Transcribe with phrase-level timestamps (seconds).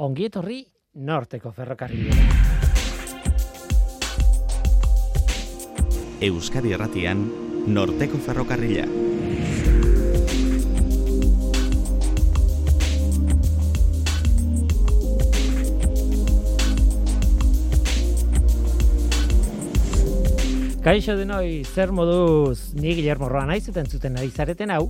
[0.00, 0.62] Ongi etorri
[1.04, 2.22] norteko ferrokarrilera.
[6.24, 7.20] Euskadi Erratian,
[7.68, 8.86] Norteko Ferrokarrila.
[20.80, 24.86] Kaixo denoi, zer moduz ni Guillermo Roa naiz eta entzuten ari zareten hau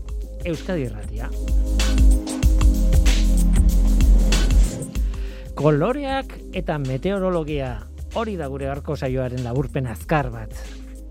[0.47, 1.35] Euskadi Irratia.
[5.61, 7.75] Koloreak eta meteorologia
[8.17, 10.55] hori da gure arko saioaren laburpen azkar bat.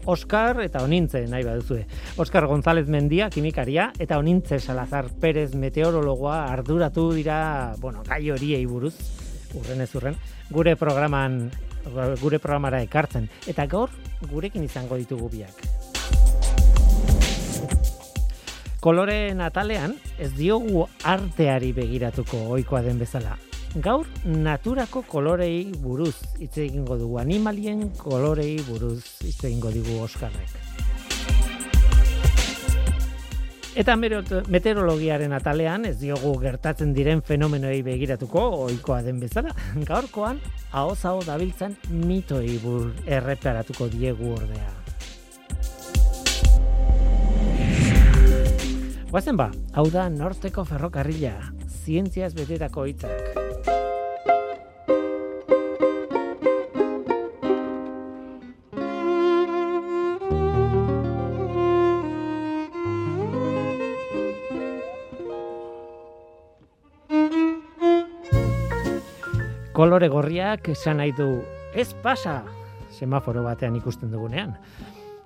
[0.09, 1.83] Oskar eta Onintze nahi baduzue.
[2.17, 8.95] Oskar González Mendia, kimikaria, eta Onintze Salazar Pérez meteorologoa arduratu dira, bueno, gai horiei buruz,
[9.53, 10.17] urren ez urren,
[10.49, 11.51] gure programan
[12.17, 13.27] gure programara ekartzen.
[13.45, 13.93] Eta gaur,
[14.31, 15.61] gurekin izango ditugu biak.
[18.81, 23.37] Kolore natalean, ez diogu arteari begiratuko ohikoa den bezala.
[23.77, 30.55] Gaur, naturako kolorei buruz hitz egingo dugu, animalien kolorei buruz hitz egingo dugu Oskarrek.
[33.77, 39.53] Eta meteorologiaren atalean ez diogu gertatzen diren fenomenoei begiratuko ohikoa den bezala.
[39.89, 44.73] Gaurkoan ahoz hau dabiltzan mitoi bur erreparatuko diegu ordea.
[49.13, 51.37] Guazen ba, hau da norteko ferrokarrila,
[51.85, 53.38] zientziaz betetako hitzak.
[69.79, 71.25] Kolore gorriak esan nahi du,
[71.71, 72.41] ez pasa,
[72.91, 74.51] semaforo batean ikusten dugunean.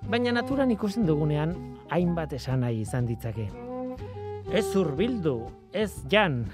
[0.06, 1.56] Baina naturan ikusten dugunean,
[1.90, 3.48] hainbat esan nahi izan ditzake.
[4.54, 5.34] Ez zurbildu,
[5.74, 6.44] ez jan,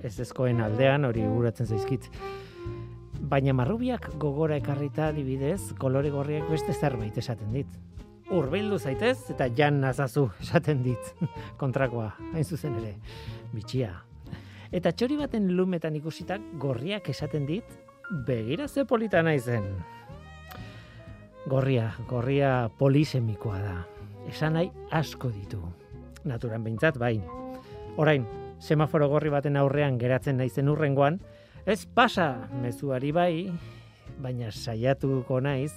[0.00, 2.08] ez ezkoen aldean hori guratzen zaizkit.
[3.20, 7.78] Baina marrubiak gogora ekarrita adibidez, kolore gorriak beste zerbait esaten dit.
[8.32, 11.16] Urbildu zaitez eta jan nazazu esaten dit.
[11.60, 12.96] Kontrakoa, hain zuzen ere.
[13.52, 13.98] Bitxia,
[14.68, 17.64] Eta txori baten lumetan ikusitak gorriak esaten dit,
[18.26, 19.64] begira ze polita naizen.
[21.48, 23.76] Gorria, gorria polisemikoa da.
[24.28, 25.62] Esan nahi asko ditu.
[26.28, 27.16] Naturan behintzat, bai.
[27.96, 28.26] Orain,
[28.60, 31.20] semaforo gorri baten aurrean geratzen naizen urrengoan,
[31.64, 33.32] ez pasa mezuari bai,
[34.20, 35.72] baina saiatuko naiz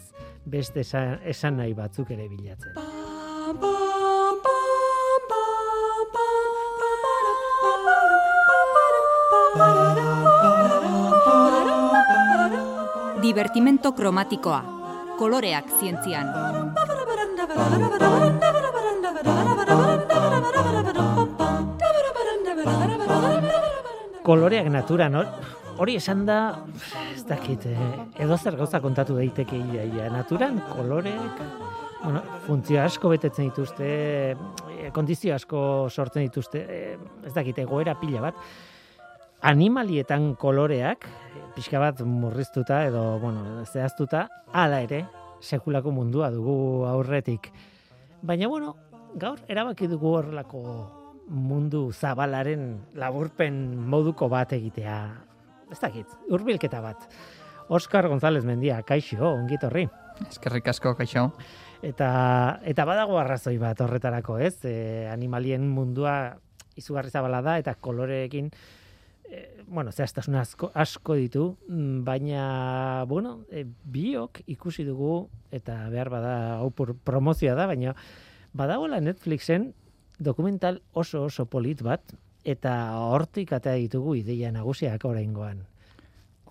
[0.45, 2.90] beste esan, nahi batzuk ere bilatzen.
[13.31, 14.57] Divertimento kromatikoa.
[15.15, 16.27] Koloreak zientzian.
[24.27, 25.21] Koloreak natura, no?
[25.79, 26.39] Hori esan da,
[27.13, 27.77] ez dakit, eh,
[28.25, 31.39] edo zer gauza kontatu daiteke ia, naturan, koloreak,
[32.03, 33.87] bueno, funtzio asko betetzen dituzte,
[34.75, 38.43] eh, kondizio asko sortzen dituzte, eh, ez dakit, egoera pila bat,
[39.41, 41.07] animalietan koloreak,
[41.55, 45.03] pixka bat murriztuta edo, bueno, zehaztuta, hala ere,
[45.41, 47.51] sekulako mundua dugu aurretik.
[48.21, 48.75] Baina, bueno,
[49.17, 50.61] gaur erabaki dugu horrelako
[51.31, 53.55] mundu zabalaren laburpen
[53.89, 54.97] moduko bat egitea.
[55.71, 57.07] Ez dakit, urbilketa bat.
[57.71, 59.85] Oskar González Mendia, kaixo, ongit horri.
[60.27, 61.29] Eskerrik asko, kaixo.
[61.81, 64.57] Eta, eta badago arrazoi bat horretarako, ez?
[64.67, 66.35] E, animalien mundua
[66.77, 68.51] izugarri zabala da, eta koloreekin
[69.31, 76.11] e, bueno, zehaztasun asko, asko ditu, mm, baina, bueno, e, biok ikusi dugu, eta behar
[76.11, 77.95] bada, hau promozioa da, baina
[78.53, 79.71] badagoela Netflixen
[80.19, 85.63] dokumental oso oso polit bat, eta hortik atea ditugu ideia nagusiak oraingoan.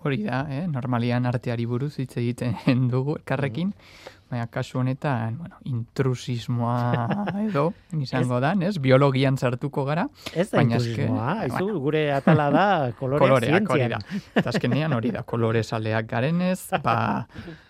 [0.01, 0.65] Hori da, eh?
[0.67, 2.57] normalian arteari buruz hitz egiten
[2.93, 4.20] dugu elkarrekin, mm.
[4.31, 7.15] Baina kasu honetan, bueno, intrusismoa
[7.45, 7.65] edo,
[7.99, 8.77] izango da, ez?
[8.79, 10.07] Biologian sartuko gara.
[10.33, 12.67] Ez da intrusismoa, bueno, gure atala da
[12.99, 13.99] koloreak, koloreak hori da.
[14.33, 16.95] Eta azkenean hori da, kolore saleak garenez, ba,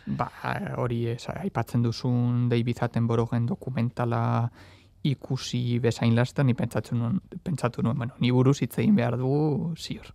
[0.06, 0.30] ba
[0.78, 4.24] hori ez, aipatzen duzun David Attenboroughen dokumentala
[5.04, 9.74] ikusi bezain lastan, ni pentsatu nuen, pentsatu nuen, bueno, ni buruz hitz egin behar dugu
[9.74, 10.14] ziur.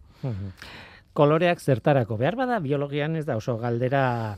[1.17, 2.19] Koloreak zertarako.
[2.21, 4.37] Behar bada biologian ez da oso galdera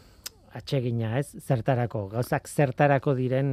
[0.57, 1.33] atsegina, ez?
[1.45, 2.07] Zertarako.
[2.13, 3.49] Gauzak zertarako diren,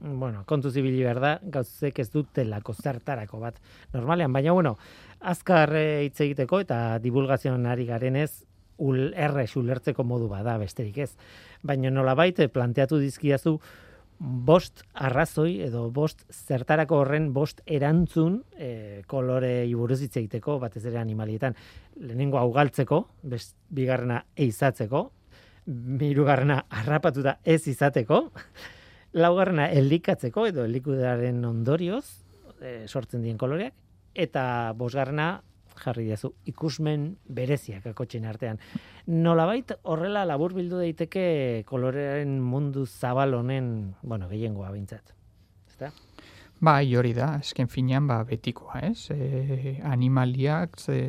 [0.00, 3.60] bueno, kontu zibili behar da, gauzek ez dutelako zertarako bat
[3.94, 4.32] normalean.
[4.32, 4.76] Baina, bueno,
[5.20, 8.44] azkar hitz egiteko eta divulgazioan ari garenez,
[8.82, 11.12] ul, erre ulertzeko modu bada besterik ez.
[11.62, 13.58] Baina nola baite planteatu dizkiazu,
[14.22, 21.00] bost arrazoi edo bost zertarako horren bost erantzun e, kolore buruz hitz egiteko batez ere
[21.00, 21.56] animalietan
[21.96, 23.00] lehenengo hau galtzeko,
[23.68, 25.08] bigarrena eizatzeko,
[25.66, 28.24] hirugarrena harrapatuta ez izateko,
[29.14, 32.04] laugarrena elikatzeko edo elikudaren ondorioz
[32.60, 33.74] e, sortzen dien koloreak
[34.14, 34.44] eta
[34.76, 35.42] bosgarrena
[35.82, 38.60] jarri diazu ikusmen bereziak akotxen artean.
[39.06, 45.14] Nolabait horrela labur bildu daiteke kolorearen mundu zabal honen, bueno, gehiengoa bintzat.
[45.70, 45.92] Ezta?
[46.62, 49.08] Bai, hori da, esken finean, ba, betikoa, ez?
[49.10, 51.00] E, animaliak, ze,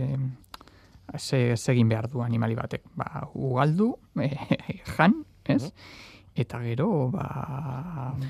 [1.17, 2.85] ze, egin behar du animali batek.
[2.95, 4.31] Ba, ugaldu, e,
[4.95, 5.73] jan, ez?
[6.35, 7.27] Eta gero, ba...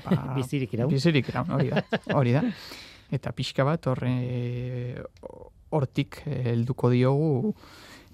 [0.04, 0.92] ba bizirik iraun.
[0.92, 1.84] Bizirik iraun, hori da.
[2.18, 2.44] Hori da.
[3.14, 4.12] Eta pixka bat, horre,
[5.74, 7.54] hortik helduko diogu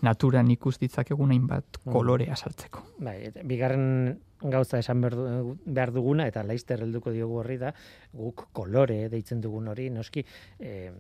[0.02, 1.92] naturan ikus ditzakeguna hainbat mm.
[1.92, 2.84] kolore azaltzeko.
[3.04, 7.72] Bai, bigarren gauza esan behar duguna eta laister helduko diogu horri da
[8.16, 10.24] guk kolore deitzen dugun hori noski
[10.58, 10.90] eh,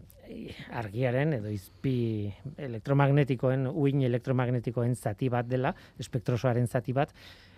[0.76, 7.14] argiaren edo izpi elektromagnetikoen uin elektromagnetikoen zati bat dela espektrosoaren zati bat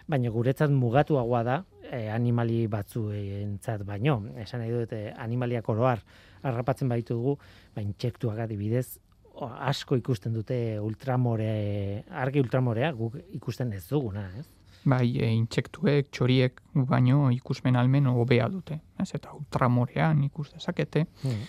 [0.09, 6.03] baina guretzat mugatuagoa da e, animali batzuentzat baino esan nahi dut eh, animaliak oroar
[6.43, 7.39] harrapatzen baitu dugu
[7.75, 8.99] bain txektuak adibidez
[9.41, 14.47] asko ikusten dute ultramore argi ultramorea guk ikusten ez duguna ez
[14.85, 18.81] bai, e, intsektuek, txoriek, baino ikusmen almen hobea dute.
[19.01, 19.11] Ez?
[19.15, 21.43] Eta ultramorean ikus dezakete, mm.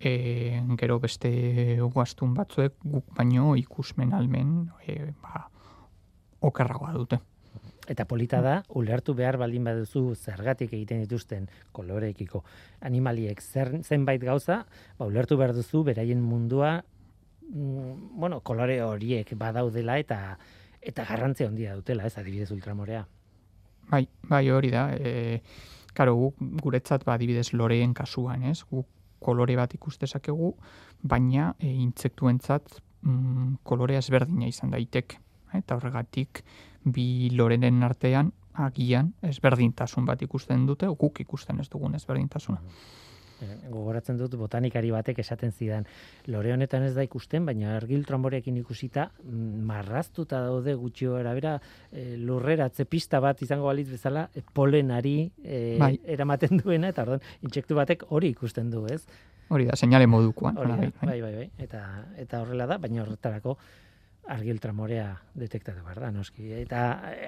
[0.00, 0.14] e,
[0.80, 1.32] gero beste
[1.82, 4.56] guaztun batzuek guk baino ikusmen almen
[4.86, 5.46] e, ba,
[6.42, 7.20] okerragoa dute.
[7.90, 12.44] Eta polita da, ulertu behar baldin baduzu zergatik egiten dituzten koloreekiko
[12.86, 14.62] animaliek zer, zenbait gauza,
[14.98, 16.80] ba, ulertu behar duzu beraien mundua,
[17.52, 20.38] mm, bueno, kolore horiek badaudela eta
[20.82, 23.04] eta garrantzia handia dutela, ez adibidez ultramorea.
[23.90, 24.88] Bai, bai hori da.
[24.98, 25.38] E,
[25.94, 28.64] karo, guk guretzat ba adibidez loreen kasuan, ez?
[28.70, 28.88] Guk
[29.22, 30.50] kolore bat ikustezakegu,
[31.02, 35.20] baina e, intsektuentzat mm, kolorea ezberdina izan daitek.
[35.54, 36.42] Eta horregatik
[36.82, 42.58] bi lorenen artean agian ezberdintasun bat ikusten dute, guk ikusten ez dugun ezberdintasuna.
[42.58, 43.11] Mm Eh,
[43.70, 45.86] gogoratzen dut botanikari batek esaten zidan
[46.26, 51.58] lore honetan ez da ikusten baina argi ultramoreekin ikusita mm, marraztuta daude gutxi erabera
[51.90, 55.16] e, lurreratze pista bat izango balitz bezala e, polenari
[55.78, 55.94] bai.
[56.04, 59.02] eramaten duena eta ordan intsektu batek hori ikusten du, ez?
[59.52, 60.56] Hori da, seinale modukoan.
[60.56, 61.82] Hori bai, bai, bai, bai, Eta,
[62.16, 63.56] eta horrela da, baina horretarako
[64.32, 66.52] argi ultramorea detektatu behar da, noski.
[66.62, 66.82] Eta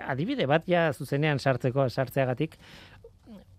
[0.06, 2.56] adibide bat ja zuzenean sartzeko, sartzeagatik,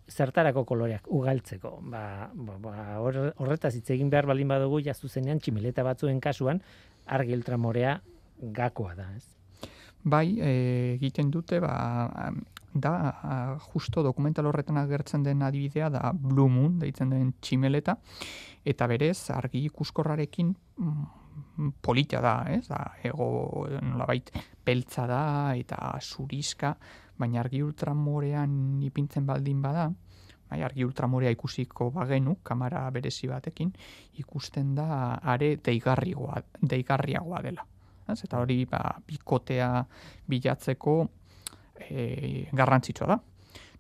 [0.10, 1.80] zertarako koloreak ugaltzeko.
[1.92, 6.62] Ba, ba, ba horretaz hitz egin behar balin badugu ja zuzenean tximeleta batzuen kasuan
[7.06, 8.00] argi ultramorea
[8.56, 9.26] gakoa da, ez?
[10.06, 10.38] Bai,
[10.96, 12.32] egiten dute ba
[12.76, 17.96] da justo dokumental horretan agertzen den adibidea da Blue Moon deitzen den tximeleta
[18.66, 22.66] eta berez argi ikuskorrarekin mm, polita da, ez?
[22.68, 24.32] Da, ego nolabait
[24.66, 26.76] peltza da eta zuriska,
[27.18, 29.86] baina argi ultramorean ipintzen baldin bada,
[30.50, 33.72] bai, argi ultramorea ikusiko bagenu, kamera berezi batekin,
[34.22, 37.66] ikusten da are deigarriagoa, deigarriagoa dela.
[38.10, 38.20] Ez?
[38.28, 39.70] Eta hori ba, bikotea
[40.30, 40.98] bilatzeko
[41.90, 43.20] e, garrantzitsua da.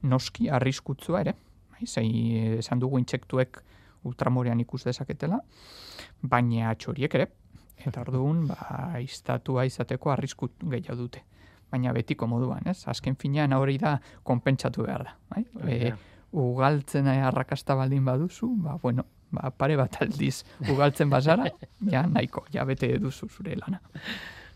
[0.06, 1.34] Noski arriskutzua ere,
[1.74, 3.62] bai, zein esan dugu intsektuek
[4.06, 5.40] ultramorean ikus dezaketela,
[6.22, 7.30] baina txoriek ere,
[7.86, 11.26] eta orduan, ba, iztatua izateko arriskut gehiago dute
[11.72, 12.84] baina betiko moduan, ez?
[12.92, 15.44] Azken finean hori da konpentsatu behar da, bai?
[15.72, 15.92] E,
[16.36, 21.50] ugaltzen arrakasta baldin baduzu, ba, bueno, ba, pare bat aldiz ugaltzen bazara,
[21.94, 23.82] ja, nahiko, ja, bete duzu zure lana.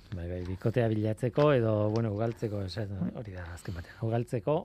[0.10, 2.64] Bai, bai, bikotea bilatzeko edo, bueno, ugaltzeko,
[3.22, 4.56] hori da, azken batean, ugaltzeko,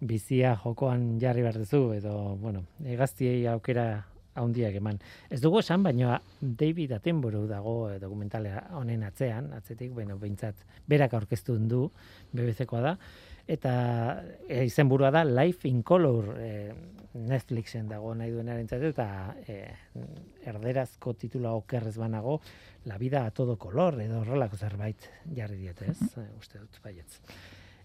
[0.00, 3.88] bizia jokoan jarri behar duzu, edo, bueno, egaztiei aukera
[4.38, 5.00] haundiak eman.
[5.30, 11.16] Ez dugu esan, baina David Attenborough dago eh, dokumentalea honen atzean, atzetik, bueno, behintzat, berak
[11.18, 11.88] aurkeztu du,
[12.32, 12.94] BBC-koa da,
[13.48, 13.72] eta
[14.46, 16.50] e, izenburua da Life in Color e,
[17.18, 19.08] Netflixen dago nahi duenaren eta
[19.48, 19.56] e,
[20.46, 22.40] erderazko titula okerrez banago
[22.84, 27.18] La vida a todo color edo horrelako zerbait jarri diete ez, e, uste dut baietz.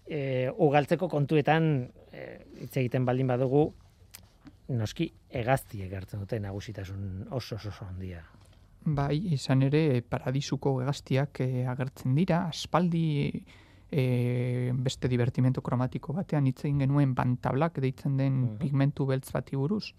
[0.04, 1.88] E, ugaltzeko kontuetan
[2.60, 3.64] hitz egiten baldin badugu
[4.68, 8.22] noski egazti egartzen dute nagusitasun oso oso handia.
[8.84, 13.04] Bai, izan ere paradisuko egaztiak e, agertzen dira, aspaldi
[13.88, 19.56] e, beste divertimento kromatiko batean hitz egin genuen bantablak deitzen den uh pigmentu beltz bati
[19.56, 19.94] buruz,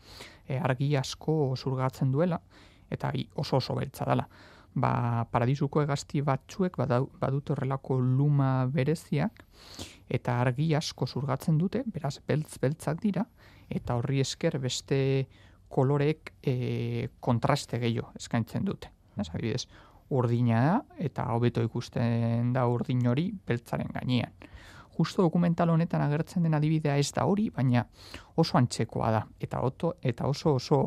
[0.47, 2.39] e, argi asko zurgatzen duela
[2.91, 4.27] eta oso oso beltza dela.
[4.75, 9.45] Ba, paradisuko egazti batzuek badut horrelako luma bereziak
[10.11, 13.23] eta argi asko zurgatzen dute, beraz beltz beltzak dira,
[13.71, 14.99] eta horri esker beste
[15.71, 18.91] kolorek e, kontraste gehiago eskaintzen dute.
[19.15, 19.63] Ez adibidez,
[20.11, 20.75] urdina da
[21.07, 24.35] eta hobeto ikusten da urdin hori beltzaren gainean.
[24.95, 27.83] Justo dokumental honetan agertzen den adibidea ez da hori, baina
[28.35, 30.79] oso antzekoa da eta oto, eta oso oso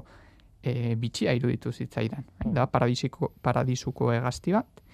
[0.68, 2.26] e, bitxia iruditu zitzaidan.
[2.54, 4.84] Da paradisiko, paradisuko egazti bat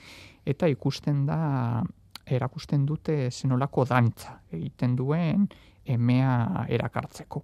[0.45, 1.83] eta ikusten da
[2.25, 5.49] erakusten dute zenolako dantza egiten duen
[5.85, 7.43] emea erakartzeko.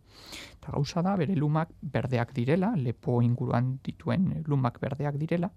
[0.56, 5.50] Eta gauza da, bere lumak berdeak direla, lepo inguruan dituen lumak berdeak direla,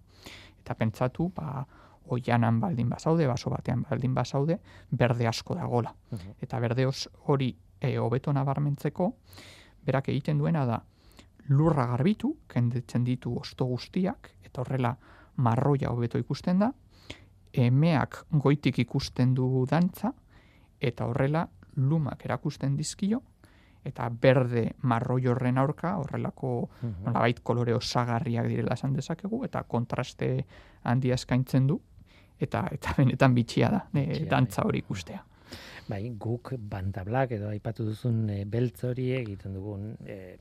[0.60, 1.64] eta pentsatu, ba,
[2.12, 4.60] oianan baldin bazaude, baso batean baldin bazaude,
[4.92, 5.94] berde asko dagola.
[6.42, 6.90] Eta berde
[7.28, 9.14] hori e, hobeto nabarmentzeko,
[9.86, 10.82] berak egiten duena da,
[11.50, 14.96] lurra garbitu, kendetzen ditu osto guztiak, eta horrela
[15.36, 16.72] marroia hobeto ikusten da,
[17.54, 20.14] emeak goitik ikusten du dantza,
[20.82, 23.22] eta horrela lumak erakusten dizkio,
[23.84, 30.46] eta berde marroi horren aurka, horrelako nolabait kolore osagarriak direla esan dezakegu, eta kontraste
[30.84, 31.80] handia eskaintzen du,
[32.40, 35.22] eta eta benetan bitxia da, e, dantza hori ikustea.
[35.90, 40.38] Bai, guk bantablak edo aipatu duzun e, beltz hori egiten dugun e,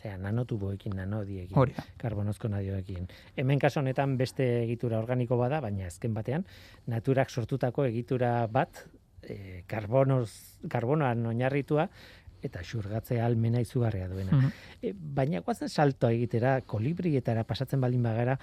[0.00, 3.06] zera, nanotuboekin, nanodiekin, Hori karbonozko nadioekin.
[3.36, 6.44] Hemen kaso honetan beste egitura organiko bada, baina azken batean,
[6.90, 8.84] naturak sortutako egitura bat,
[9.22, 10.30] e, karbonoz,
[10.70, 11.88] karbonoan oinarritua,
[12.44, 14.36] eta xurgatze almena izugarria duena.
[14.36, 14.50] Mhm.
[14.82, 18.38] E, baina guazen saltoa egitera, kolibrietara pasatzen baldin bagara,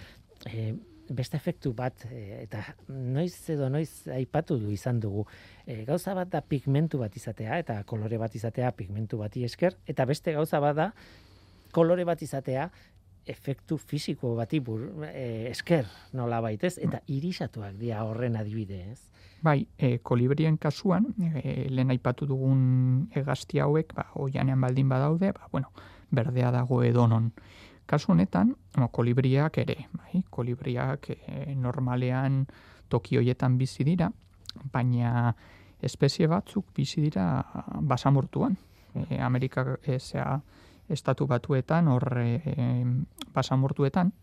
[0.45, 0.73] e,
[1.15, 5.25] beste efektu bat, e, eta noiz edo noiz aipatu du izan dugu.
[5.65, 10.05] E, gauza bat da pigmentu bat izatea, eta kolore bat izatea pigmentu bati esker, eta
[10.09, 10.89] beste gauza bat da
[11.71, 12.69] kolore bat izatea
[13.31, 15.87] efektu fisiko bati bur, e, esker
[16.17, 19.01] nola baitez, eta irisatuak dira horren adibide, ez?
[19.41, 21.07] Bai, e, kolibrien kasuan,
[21.41, 25.71] e, lehen aipatu dugun hegazti hauek, ba, oianean baldin badaude, ba, bueno,
[26.11, 27.31] berdea dago edonon.
[27.91, 32.45] Kasu honetan, no, kolibriak ere, bai, kolibriak e, normalean
[32.87, 34.07] toki hoietan bizi dira,
[34.71, 35.33] baina
[35.83, 37.25] espezie batzuk bizi dira
[37.91, 38.55] basamortuan.
[38.95, 40.39] E, Amerika e, zea,
[40.87, 42.55] estatu batuetan, hor e,
[43.35, 44.13] basamortuetan,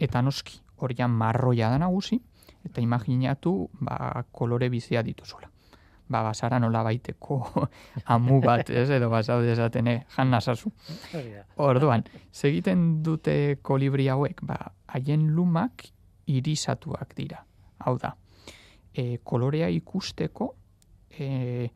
[0.00, 2.22] eta noski, horian marroia da nagusi,
[2.64, 5.53] eta imaginatu ba, kolore bizia dituzula.
[6.14, 7.40] Ba, basara nola baiteko
[8.14, 10.70] amu bat, ez, edo basaude esaten, eh, jan nasazu.
[11.64, 14.60] Orduan, segiten dute kolibri hauek, ba,
[14.94, 15.88] haien lumak
[16.30, 17.42] irisatuak dira.
[17.82, 18.14] Hau da,
[18.94, 20.54] e, kolorea ikusteko
[21.10, 21.66] e,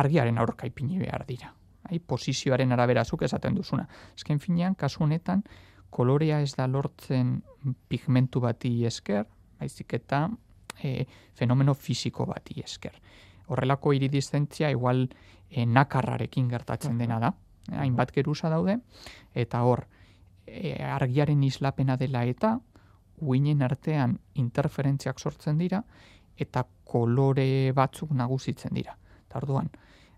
[0.00, 1.52] argiaren aurka ipini behar dira.
[1.88, 3.84] Hai, posizioaren arabera zuk esaten duzuna.
[4.16, 5.44] Ezken finean, kasu honetan,
[5.90, 7.38] kolorea ez da lortzen
[7.88, 9.28] pigmentu bati esker,
[9.60, 10.28] baizik eta
[10.82, 13.00] e, fenomeno fisiko bati esker.
[13.48, 15.08] Horrelako iridizentzia igual
[15.50, 17.32] e, nakarrarekin gertatzen dena da.
[17.80, 18.78] Hainbat geruza daude,
[19.34, 19.86] eta hor,
[20.46, 22.58] e, argiaren islapena dela eta,
[23.20, 25.82] uinen artean interferentziak sortzen dira,
[26.36, 28.94] eta kolore batzuk nagusitzen dira.
[29.26, 29.68] Eta orduan,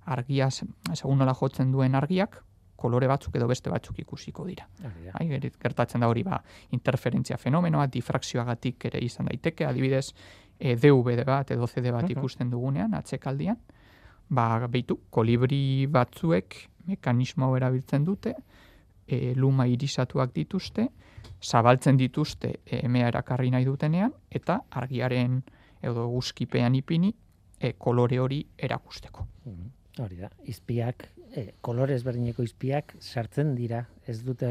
[0.07, 2.43] argia, segun nola jotzen duen argiak,
[2.81, 4.69] kolore batzuk edo beste batzuk ikusiko dira.
[5.19, 10.12] Bai, geri- gertatzen da hori ba, interferentzia fenomenoa, difrakzioagatik ere izan daiteke, adibidez,
[10.61, 12.19] e, DVD bat edo CD bat Mhm.
[12.19, 13.57] ikusten dugunean, atzekaldian,
[14.29, 18.35] ba, beitu, kolibri batzuek mekanismo hau erabiltzen dute,
[19.07, 20.88] e, luma irisatuak dituzte,
[21.43, 25.43] zabaltzen dituzte e, emea erakarri nahi dutenean, eta argiaren
[25.83, 27.14] edo guzkipean ipini,
[27.59, 29.26] e, kolore hori erakusteko.
[29.47, 29.71] Mhm.
[29.99, 34.51] Hori da, izpiak, e, kolore ezberdineko izpiak sartzen dira, ez dute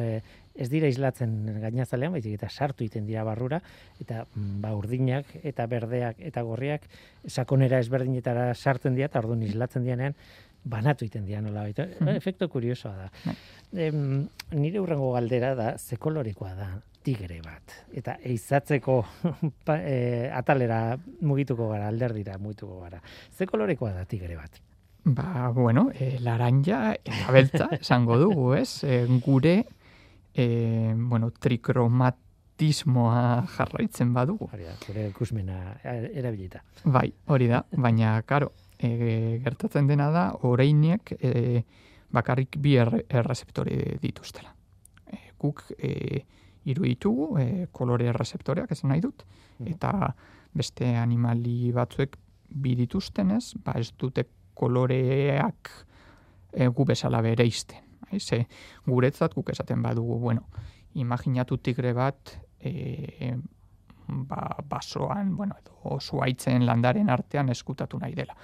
[0.60, 3.62] ez dira islatzen gainazalean, baizik eta sartu egiten dira barrura
[4.02, 6.88] eta mm, ba urdinak eta berdeak eta gorriak
[7.28, 10.18] sakonera ezberdinetara sartzen dira eta orduan islatzen dianean
[10.70, 11.88] banatu egiten dira nola baita.
[11.88, 12.20] Mhm.
[12.20, 13.10] Efektu kuriosoa da.
[13.24, 13.36] Bai.
[13.88, 16.70] Em, nire urrengo galdera da, ze kolorekoa da
[17.04, 17.76] tigre bat.
[17.96, 19.00] Eta eizatzeko
[19.68, 23.00] pa, e, atalera mugituko gara, alderdira mugituko gara.
[23.32, 24.60] Ze kolorekoa da tigre bat?
[25.12, 28.84] Ba, bueno, e, laranja eta beltza esango dugu, ez?
[28.84, 29.66] E, gure,
[30.36, 34.50] e, bueno, trikromatismoa jarraitzen badugu.
[34.54, 35.58] Hori da, gure ikusmena
[36.13, 36.62] erabilita.
[36.86, 41.63] Bai, hori da, baina, karo, e, gertatzen dena da, orainek e,
[42.13, 44.54] bakarrik bi erre, errezeptore dituztela.
[45.10, 46.22] E, guk e,
[46.70, 49.25] hiru ditugu, e, kolore errezeptoreak esan nahi dut,
[49.60, 49.68] Mhm.
[49.74, 50.16] eta
[50.54, 52.16] beste animali batzuek
[52.50, 54.24] bi dituztenez, ba ez dute
[54.60, 55.72] koloreak
[56.51, 57.86] e, gu bezala bere izten.
[58.18, 58.42] Ze,
[58.88, 60.48] guretzat guk esaten badugu, bueno,
[60.98, 63.36] imaginatu tigre bat e,
[64.08, 68.36] ba, basoan, bueno, edo zuaitzen landaren artean eskutatu nahi dela.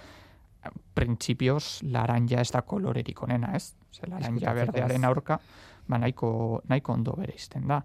[0.95, 3.73] Printzipioz, laranja ez da kolorerik onena, ez?
[3.91, 5.39] Ze laranja berdearen aurka,
[5.87, 7.81] ba nahiko, nahiko ondo bere izten da.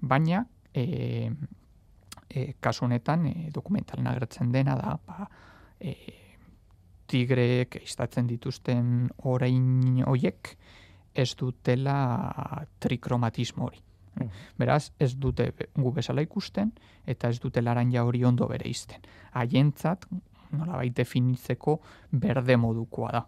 [0.00, 0.42] Baina,
[0.74, 1.30] e,
[2.28, 5.28] e, kasu honetan, e, dokumentalen agertzen dena da, ba,
[5.80, 5.96] e,
[7.12, 10.54] tigreek istatzen dituzten orain hoiek
[11.14, 11.96] ez dutela
[12.80, 13.82] trikromatismo hori.
[14.14, 14.28] Mhm.
[14.60, 16.72] Beraz, ez dute gu bezala ikusten,
[17.08, 19.00] eta ez dute laranja hori ondo bere izten.
[19.32, 20.06] Haientzat,
[20.52, 21.78] nolabait definitzeko
[22.12, 23.22] berde modukoa da.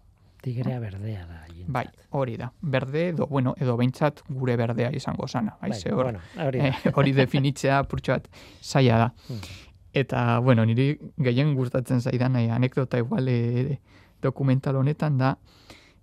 [0.45, 1.39] Tigrea berdea da.
[1.45, 1.73] haientzat.
[1.73, 2.51] Bai, hori da.
[2.61, 5.55] Berde edo, bueno, edo behintzat gure berdea izango sana.
[5.61, 6.67] Bai, ze hor, bueno, hori da.
[6.67, 8.29] eh, hori definitzea purtsu bat
[8.61, 9.13] zaila da.
[9.29, 9.64] Mhm.
[9.95, 13.79] Eta, bueno, niri gehien gustatzen zaidan eh, anekdota igual eh,
[14.21, 15.37] dokumental honetan da,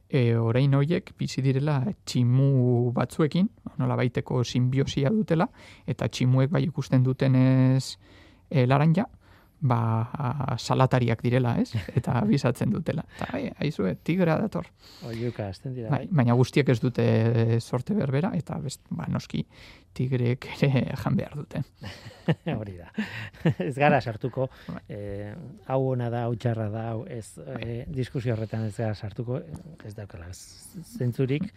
[0.08, 3.48] e, orain horiek bizi direla tximu batzuekin,
[3.80, 5.48] nola baiteko simbiosia dutela,
[5.88, 7.98] eta tximuek bai ikusten dutenez
[8.48, 9.06] e, laranja,
[9.62, 9.78] ba,
[10.58, 11.70] salatariak direla, ez?
[11.98, 13.04] Eta bizatzen dutela.
[13.16, 14.66] Eta, bai, aizue, tigrea dator.
[15.06, 15.92] Oiuka, azten dira.
[15.92, 17.04] Bai, baina guztiek ez dute
[17.60, 19.44] sorte berbera, eta best, ba, noski
[19.94, 21.62] tigreek ere jan behar dute.
[22.58, 22.90] Hori da.
[23.68, 24.82] ez gara sartuko, Bai.
[24.88, 25.32] eh,
[25.68, 27.26] hau ona da, hau txarra da, hau ez,
[27.58, 29.40] eh, diskusio horretan ez gara sartuko,
[29.84, 31.50] ez daukala zentzurik.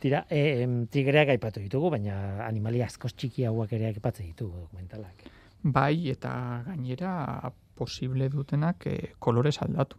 [0.00, 5.26] Tira, e, tigreak aipatu ditugu, baina animalia askoz txiki hauak ere aipatzen ditugu dokumentalak.
[5.60, 6.30] Bai, eta
[6.64, 9.98] gainera posible dutenak e, kolorez aldatu.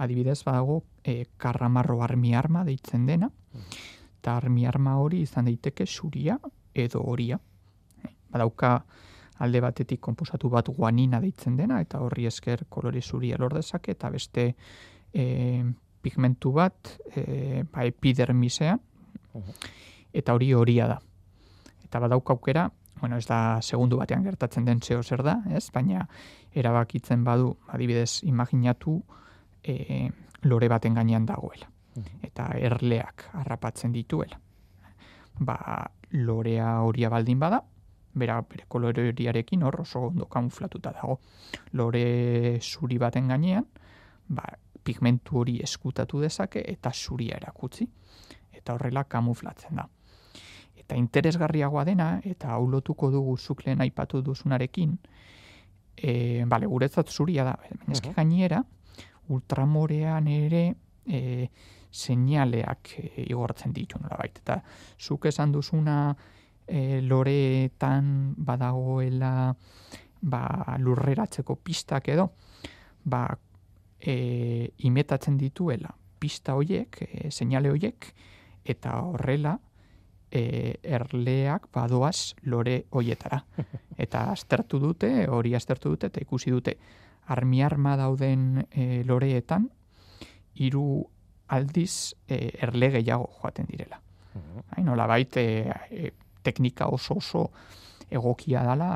[0.00, 3.28] Adibidez, badago e, karramarro armi arma deitzen dena,
[4.24, 6.38] eta armi arma hori izan daiteke zuria
[6.72, 7.36] edo horia.
[8.00, 8.78] E, Badauka
[9.44, 14.08] alde batetik konposatu bat guanina deitzen dena, eta horri esker kolore zuria lor dezake, eta
[14.08, 14.46] beste
[15.12, 15.26] e,
[16.00, 18.80] pigmentu bat e, ba, epidermisean,
[20.14, 20.98] eta hori horia da.
[21.84, 22.64] Eta badauka aukera,
[23.02, 25.66] bueno, ez da segundu batean gertatzen den zeo zer da, ez?
[25.74, 26.08] Baina
[26.54, 29.02] erabakitzen badu, adibidez, imaginatu
[29.60, 30.08] e,
[30.48, 31.73] lore baten gainean dagoela.
[32.22, 34.40] Eta erleak harrapatzen dituela.
[35.38, 35.56] Ba,
[36.12, 37.62] lorea horia baldin bada,
[38.14, 41.20] bera bere kolore horiarekin hor oso ondo kamuflatuta dago.
[41.72, 43.66] Lore zuri baten gainean,
[44.28, 44.44] ba,
[44.84, 47.88] pigmentu hori eskutatu dezake eta zuria erakutzi.
[48.52, 49.88] Eta horrela kamuflatzen da
[50.84, 54.98] eta interesgarriagoa dena, eta hau lotuko dugu zuk lehen aipatu duzunarekin,
[55.96, 58.14] e, bale, guretzat zuria da, baina Mhm.
[58.16, 58.64] gainera,
[59.28, 60.74] ultramorean ere
[61.06, 61.48] e,
[61.94, 64.38] seinaleak e, igortzen ditu nolabait.
[64.42, 64.58] Eta
[64.98, 65.98] zuk esan duzuna
[66.66, 69.54] e, loreetan badagoela
[70.24, 70.44] ba,
[70.80, 72.30] lurreratzeko pistak edo,
[73.04, 73.26] ba,
[74.00, 78.08] e, imetatzen dituela pista hoiek, e, seinale hoiek,
[78.64, 79.58] eta horrela
[80.30, 83.42] e, erleak badoaz lore hoietara.
[84.04, 86.72] Eta aztertu dute, hori aztertu dute, eta ikusi dute
[87.30, 89.68] armi arma dauden e, loreetan,
[90.58, 91.04] hiru
[91.48, 94.00] aldiz e, erle gehiago joaten direla.
[94.74, 96.10] Hain, nola bait, e, e,
[96.42, 97.44] teknika oso oso
[98.10, 98.90] egokia dala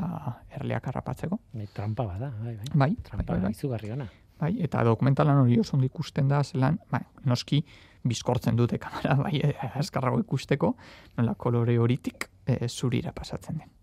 [0.55, 1.39] erleak harrapatzeko.
[1.53, 2.71] Bai, trampa bada, bai, bai.
[2.73, 4.07] Bai, Trampa bai, bai, izugarri ona.
[4.39, 7.63] bai, eta dokumentalan hori oso ondo ikusten da, zelan, bai, noski,
[8.03, 10.75] bizkortzen dute kamera, bai, e, azkarrago ikusteko,
[11.17, 13.75] nola kolore horitik e, zurira pasatzen den.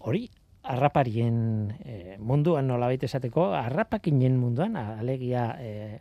[0.00, 0.28] Hori,
[0.62, 1.36] harraparien
[1.84, 6.00] eh, munduan nolabait esateko, harrapakinen munduan, alegia eh,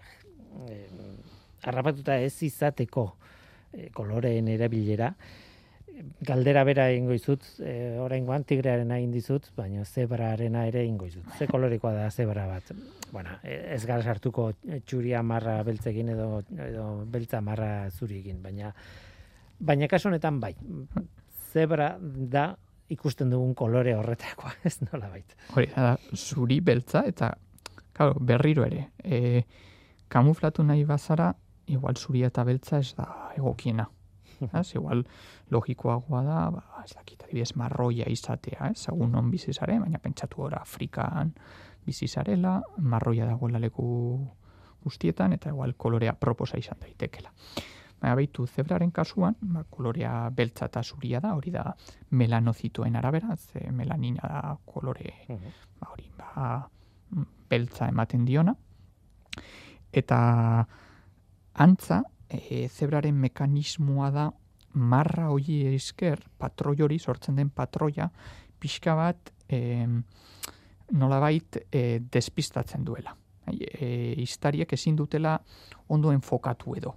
[0.70, 0.88] eh,
[1.64, 3.06] harrapatuta ez izateko
[3.74, 5.14] eh, koloreen erabilera,
[6.24, 11.26] galdera bera egingo izut, e, oraingoan tigrearen egin dizut, baina zebrarena ere egingo izut.
[11.38, 12.72] Ze kolorikoa da zebra bat?
[13.12, 14.52] Bueno, e- ez gara sartuko
[14.86, 16.30] txuria marra beltzekin edo,
[16.70, 18.74] edo beltza marra zuriekin, baina
[19.60, 20.54] baina kasu honetan bai.
[21.52, 22.54] Zebra da
[22.90, 25.36] ikusten dugun kolore horretakoa, ez nola bait.
[25.56, 27.34] Hori da, zuri beltza, eta
[27.94, 29.44] claro, berriro ere, e,
[30.10, 31.34] kamuflatu nahi bazara,
[31.68, 33.90] igual zuria eta beltza ez da egokiena.
[34.60, 35.04] Ez, igual
[35.52, 40.40] logikoagoa da, ba, ez dakit, adibidez, marroia izatea, ez, segun non bizi zare, baina pentsatu
[40.40, 41.34] gora Afrikan
[41.86, 43.90] bizi zarela, marroia dagoela leku
[44.84, 47.34] guztietan, eta igual kolorea proposa izan daitekela.
[48.00, 51.66] Baina baitu, zebraren kasuan, ba, kolorea beltza eta zuria da, hori da
[52.16, 56.70] melanozitoen arabera, ze melanina da kolore ba, hori, ba,
[57.12, 58.56] mm, beltza ematen diona.
[59.92, 60.20] Eta
[61.54, 64.30] antza, e, zebraren mekanismoa da
[64.74, 68.10] marra hori esker, patroi hori, sortzen den patroia,
[68.60, 69.88] pixka bat e,
[70.92, 73.16] nolabait e, despistatzen duela.
[73.50, 75.40] E, iztariek ezin dutela
[75.90, 76.96] ondo enfokatu edo.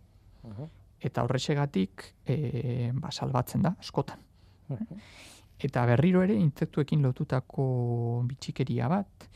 [1.03, 4.21] Eta horrexegatik e, ba, salbatzen da, askotan.
[5.63, 7.65] Eta berriro ere, insektuekin lotutako
[8.29, 9.29] bitxikeria bat,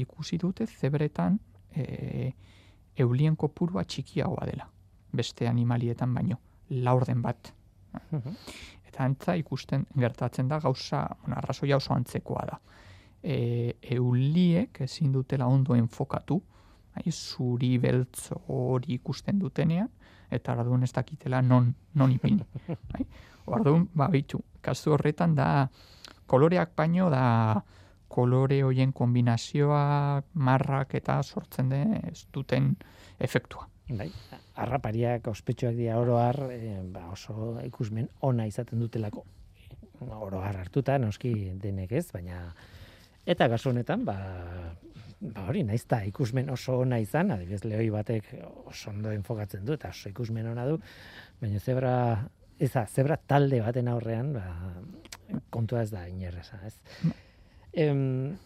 [0.00, 1.36] ikusi dute zebretan
[1.74, 2.32] e,
[2.98, 4.68] eulien kopurua txikiagoa dela.
[5.12, 6.38] beste animalietan baino,
[6.70, 7.52] laurden bat.
[8.10, 8.36] Mhm.
[8.88, 12.58] Eta antza ikusten gertatzen da gauza, bueno, arrazoia oso antzekoa da.
[13.22, 16.42] E, euliek ezin dutela ondo enfokatu,
[16.94, 19.90] bai, zuri beltz hori ikusten dutenean,
[20.30, 22.40] eta orduan ez dakitela non, non ipini.
[22.92, 23.06] Bai?
[23.46, 25.68] Orduan, ba, bitu, kasu horretan da,
[26.26, 27.62] koloreak baino da,
[28.12, 32.74] kolore hoien kombinazioa, marrak eta sortzen den ez duten
[33.20, 33.68] efektua.
[33.92, 34.08] Bai,
[34.62, 39.24] arrapariak ospetsuak dira oro har, eh, ba oso ikusmen ona izaten dutelako.
[40.02, 42.46] Oro har hartuta noski denek ez, baina
[43.26, 44.16] eta gaso honetan ba
[45.22, 48.30] ba hori naiz ta ikusmen oso ona izan, adibidez lehoi batek
[48.66, 50.78] oso ondo enfokatzen du eta oso ikusmen ona du,
[51.40, 51.92] baina zebra
[52.58, 56.74] eza, zebra talde baten aurrean, ba, kontua ez da inerreza, ez?
[57.72, 58.36] Em,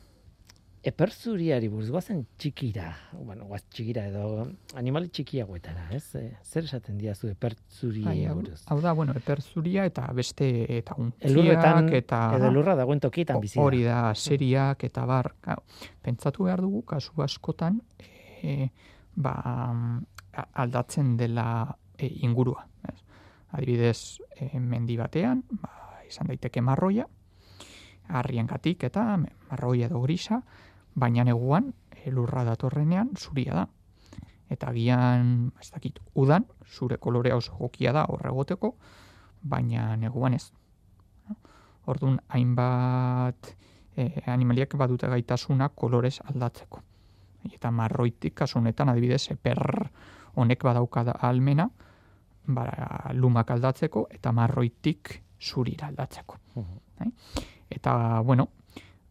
[0.86, 4.44] eperzuriari buruz, goazen txikira, bueno, goaz txikira edo
[4.78, 6.04] animali txikiagoetara, ez?
[6.14, 8.60] E, zer esaten diazu eperzuri Bai, buruz?
[8.70, 13.82] hau da, bueno, eperzuria eta beste eta untziak eta edo lurra dagoen tokietan bizi hori
[13.82, 15.32] da seriak eta bar.
[16.06, 17.80] Pentsatu behar dugu kasu askotan
[18.42, 18.70] e,
[19.16, 19.34] ba,
[20.52, 21.48] aldatzen dela
[21.98, 22.62] e, ingurua.
[22.86, 23.00] Ez?
[23.58, 27.08] Adibidez, e, mendi batean, ba, izan daiteke marroia,
[28.08, 30.40] harriengatik eta marroia edo grisa,
[30.94, 33.66] baina neguan e, lurra datorrenean zuria da.
[34.48, 38.76] Eta agian, ez dakit, udan, zure kolorea oso gokia da horregoteko,
[39.42, 40.52] baina neguan ez.
[41.86, 43.50] Orduan, hainbat
[43.96, 46.82] e, animaliak badute gaitasuna kolorez aldatzeko.
[47.52, 49.60] Eta marroitik, kasu honetan, adibidez, eper
[50.36, 51.68] honek badauka da almena,
[52.46, 52.66] ba,
[53.14, 56.38] lumak aldatzeko, eta marroitik zurira aldatzeko.
[56.54, 57.12] Mhm.
[57.70, 58.48] Eta, bueno,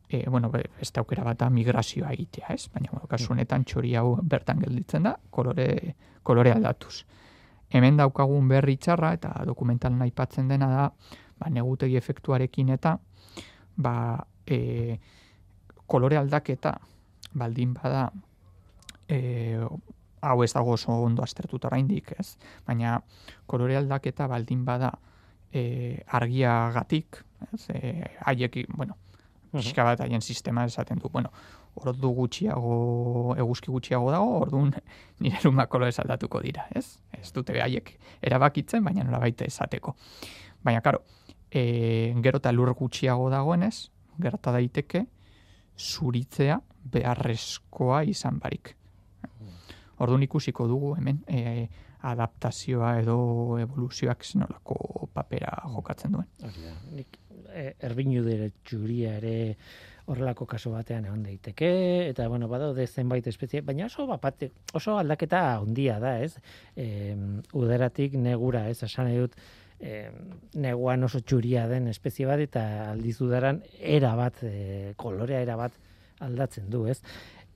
[0.09, 2.69] e, bueno, be- beste aukera bat da migrazioa egitea, ez?
[2.73, 7.05] Baina, bueno, kasu honetan txori hau bertan gelditzen da, kolore, kolore aldatuz.
[7.69, 10.85] Hemen daukagun berri txarra eta dokumental aipatzen dena da,
[11.39, 12.97] ba, negutegi efektuarekin eta
[13.75, 13.95] ba,
[14.45, 14.99] e,
[15.85, 16.77] kolore aldaketa
[17.33, 18.09] baldin bada
[19.09, 19.59] e,
[20.21, 22.37] hau ez dago oso ondo aztertuta oraindik, ez?
[22.65, 22.99] Baina
[23.45, 24.93] kolore aldaketa baldin bada
[25.55, 27.63] e, argiagatik, ez?
[27.71, 27.95] E,
[28.27, 28.97] haiek, bueno,
[29.55, 31.31] pixka bat haien sistema esaten du, bueno,
[31.75, 34.73] ordu gutxiago, eguzki gutxiago dago, orduan
[35.23, 36.99] nire lumak kolorez aldatuko dira, ez?
[37.15, 39.95] Ez dute haiek erabakitzen, baina nola baita esateko.
[40.65, 41.03] Baina, karo,
[41.51, 43.89] e, gero eta lur gutxiago dagoenez,
[44.21, 45.05] gerta daiteke,
[45.75, 46.59] zuritzea
[46.91, 48.75] beharrezkoa izan barik.
[50.03, 51.67] Orduan ikusiko dugu hemen e,
[52.11, 53.17] adaptazioa edo
[53.61, 56.29] evoluzioak zenolako papera jokatzen duen.
[56.93, 59.35] Nik e, erbinudere txuria ere
[60.11, 61.69] horrelako kaso batean egon daiteke
[62.11, 66.35] eta bueno badaude zenbait espezie baina oso bapate, oso aldaketa handia da ez?
[66.75, 67.15] E,
[67.53, 68.83] uderatik negura ez?
[68.97, 69.37] Nahi dut
[69.79, 70.05] e,
[70.61, 75.73] neguan oso txuria den espezie bat eta aldiz udaran era bat e, kolorea era bat
[76.25, 77.01] aldatzen du ez?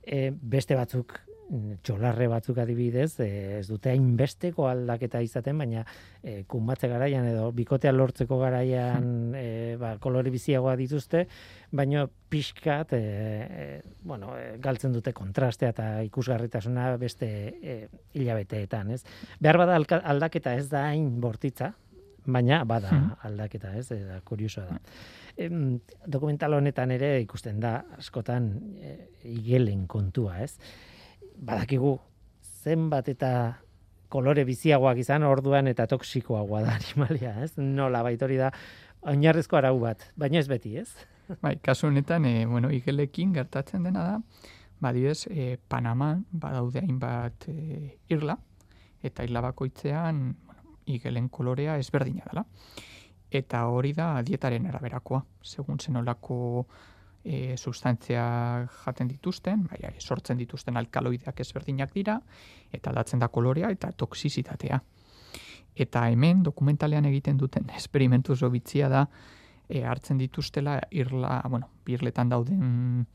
[0.02, 1.20] E, beste batzuk
[1.82, 5.82] txolarre batzuk adibidez, e, ez dute hainbesteko aldaketa izaten, baina
[6.22, 11.24] e, kunbatze garaian edo bikotea lortzeko garaian e, ba, kolore biziagoa dituzte,
[11.72, 17.28] baina pixkat, e, e, bueno, e, galtzen dute kontrastea eta ikusgarritasuna beste
[17.60, 17.76] e,
[18.14, 19.02] hilabeteetan, ez?
[19.40, 21.72] Behar bada aldaketa ez da hain bortitza,
[22.26, 23.10] baina bada Mhm.
[23.26, 23.90] aldaketa, ez?
[23.90, 24.78] Eta kuriosoa da.
[25.40, 30.54] Em, dokumental honetan ere ikusten da askotan e, igelen kontua, ez?
[31.40, 31.94] Badakigu
[32.60, 33.30] zenbat eta
[34.12, 37.54] kolore biziagoak izan orduan eta toksikoagoa da animalia, ez?
[37.56, 38.50] Nola baitori da
[39.08, 40.90] oinarrizko arau bat, baina ez beti, ez?
[41.44, 44.46] Bai, kasu honetan, e, bueno, igelekin gertatzen dena da,
[44.82, 48.36] badidez, e, Panaman badaude hainbat e, irla,
[49.02, 52.44] eta irla bakoitzean, bueno, igelen kolorea ezberdina dela.
[53.30, 56.66] Eta hori da dietaren araberakoa, segun zenolako
[57.24, 62.18] e, sustantzia jaten dituzten, bai, sortzen dituzten alkaloideak ezberdinak dira,
[62.72, 64.80] eta aldatzen da kolorea eta toksizitatea.
[65.80, 69.06] Eta hemen dokumentalean egiten duten esperimentu oso bitzia da,
[69.68, 73.06] e, hartzen dituztela irla, bueno, birletan dauden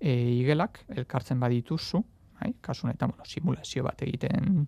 [0.00, 2.02] e, igelak, elkartzen badituzu,
[2.40, 4.66] bai, kasu honetan, bueno, simulazio bat egiten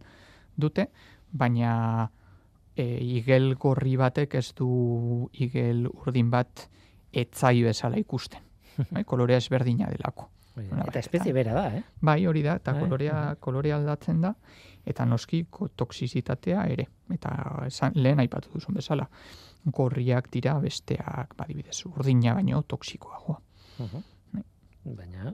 [0.57, 0.89] dute,
[1.33, 2.11] baina
[2.77, 6.69] e, igel gorri batek ez du igel urdin bat
[7.13, 8.52] etzai bezala ikusten.
[8.91, 10.29] Bai, kolorea ezberdina delako.
[10.57, 10.99] Nola Eta baita.
[11.01, 11.83] espezie bera da, eh?
[12.01, 14.35] Bai, hori da, eta Bai, kolorea, kolorea aldatzen da,
[14.87, 16.87] eta noski toksizitatea ere.
[17.15, 17.31] Eta
[17.67, 19.07] esan, lehen aipatu duzun bezala,
[19.65, 23.39] gorriak dira besteak, badibidez, urdina baino toksikoagoa.
[23.79, 24.43] Bai.
[24.85, 25.33] Baina,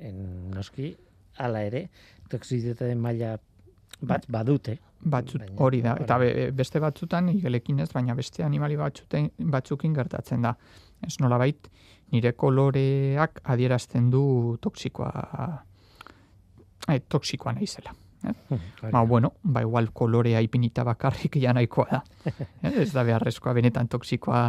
[0.00, 0.94] en, noski,
[1.38, 1.88] hala ere,
[2.30, 3.36] toksizitateen maila
[4.00, 4.78] bat badute.
[5.04, 9.92] Batzut, Baina, hori da, eta be- beste batzutan igelekin ez, baina beste animali batzuten, batzukin
[9.92, 10.54] gertatzen da.
[11.04, 11.68] Ez nolabait,
[12.14, 14.24] nire koloreak adierazten du
[14.62, 15.28] toksikoa,
[16.88, 17.94] eh, toksikoa naizela.
[18.24, 19.02] Hori Ba, da.
[19.04, 22.00] bueno, ba, igual kolorea ipinita bakarrik ja nahikoa da.
[22.64, 24.46] Eh, ez da beharrezkoa benetan toksikoa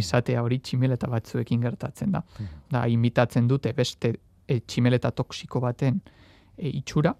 [0.00, 2.22] izatea hori tximeleta batzuekin gertatzen da.
[2.70, 4.14] Da, imitatzen dute beste
[4.48, 6.00] e, tximeleta toksiko baten
[6.56, 7.12] e, itxura,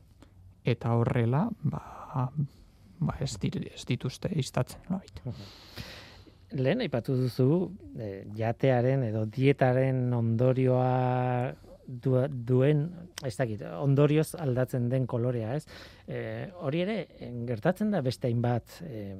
[0.65, 2.29] eta horrela, ba,
[3.01, 4.81] ba ez, dir, ez dituzte iztatzen.
[4.89, 5.23] nolabait.
[6.57, 7.49] Lehen aipatu duzu
[8.01, 11.53] eh, jatearen edo dietaren ondorioa
[11.89, 12.83] du, duen,
[13.25, 15.65] ez dakit, ondorioz aldatzen den kolorea, ez?
[16.09, 16.19] E,
[16.61, 19.15] hori ere, eh, gertatzen da beste hainbat eh,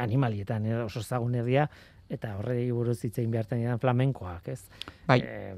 [0.00, 1.66] animalietan, eh, oso zagun herria,
[2.08, 4.62] eta horrei buruz hitz egin behartzen diren flamenkoak, ez?
[5.08, 5.52] Bai, Eh,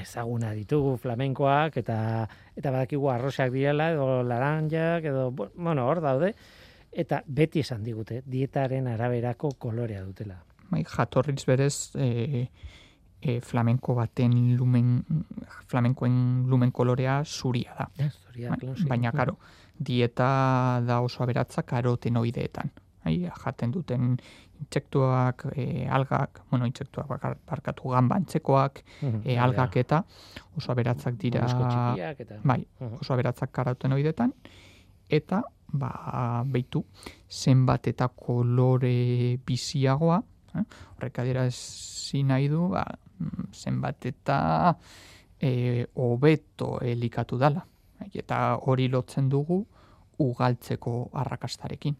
[0.00, 1.98] ezaguna ditugu flamenkoak, eta
[2.56, 6.34] eta badakigu arrosak direla, edo laranjak, edo, bu- bueno, hor daude,
[6.94, 10.42] eta beti esan digute, dietaren araberako kolorea dutela.
[10.70, 12.48] bai, jatorriz berez e,
[13.20, 15.04] e, flamenko baten lumen,
[15.68, 17.88] flamenkoen lumen kolorea zuria da.
[17.98, 19.36] Ja, zuria, Bai, baina, karo,
[19.78, 22.70] dieta da oso aberatza karotenoideetan.
[23.04, 24.16] Bai, jaten duten
[24.60, 30.04] intsektuak, e, algak, bueno, intsektuak bakar- barkatu gamba antzekoak, Mhm, e, algak eta
[30.56, 32.38] oso aberatzak dira, eta...
[32.42, 32.98] bai, Mhm.
[33.00, 34.32] oso aberatzak karotenoidetan,
[35.08, 35.42] eta,
[35.74, 36.84] ba, beitu,
[37.28, 40.20] zenbat eta kolore biziagoa,
[40.54, 40.64] eh?
[40.96, 41.48] horrek adira
[42.24, 42.84] nahi du, ba,
[43.18, 44.38] mm, zenbat eta
[45.40, 47.64] e, hobeto elikatu dala.
[48.12, 49.64] Eta hori lotzen dugu
[50.18, 51.96] ugaltzeko arrakastarekin.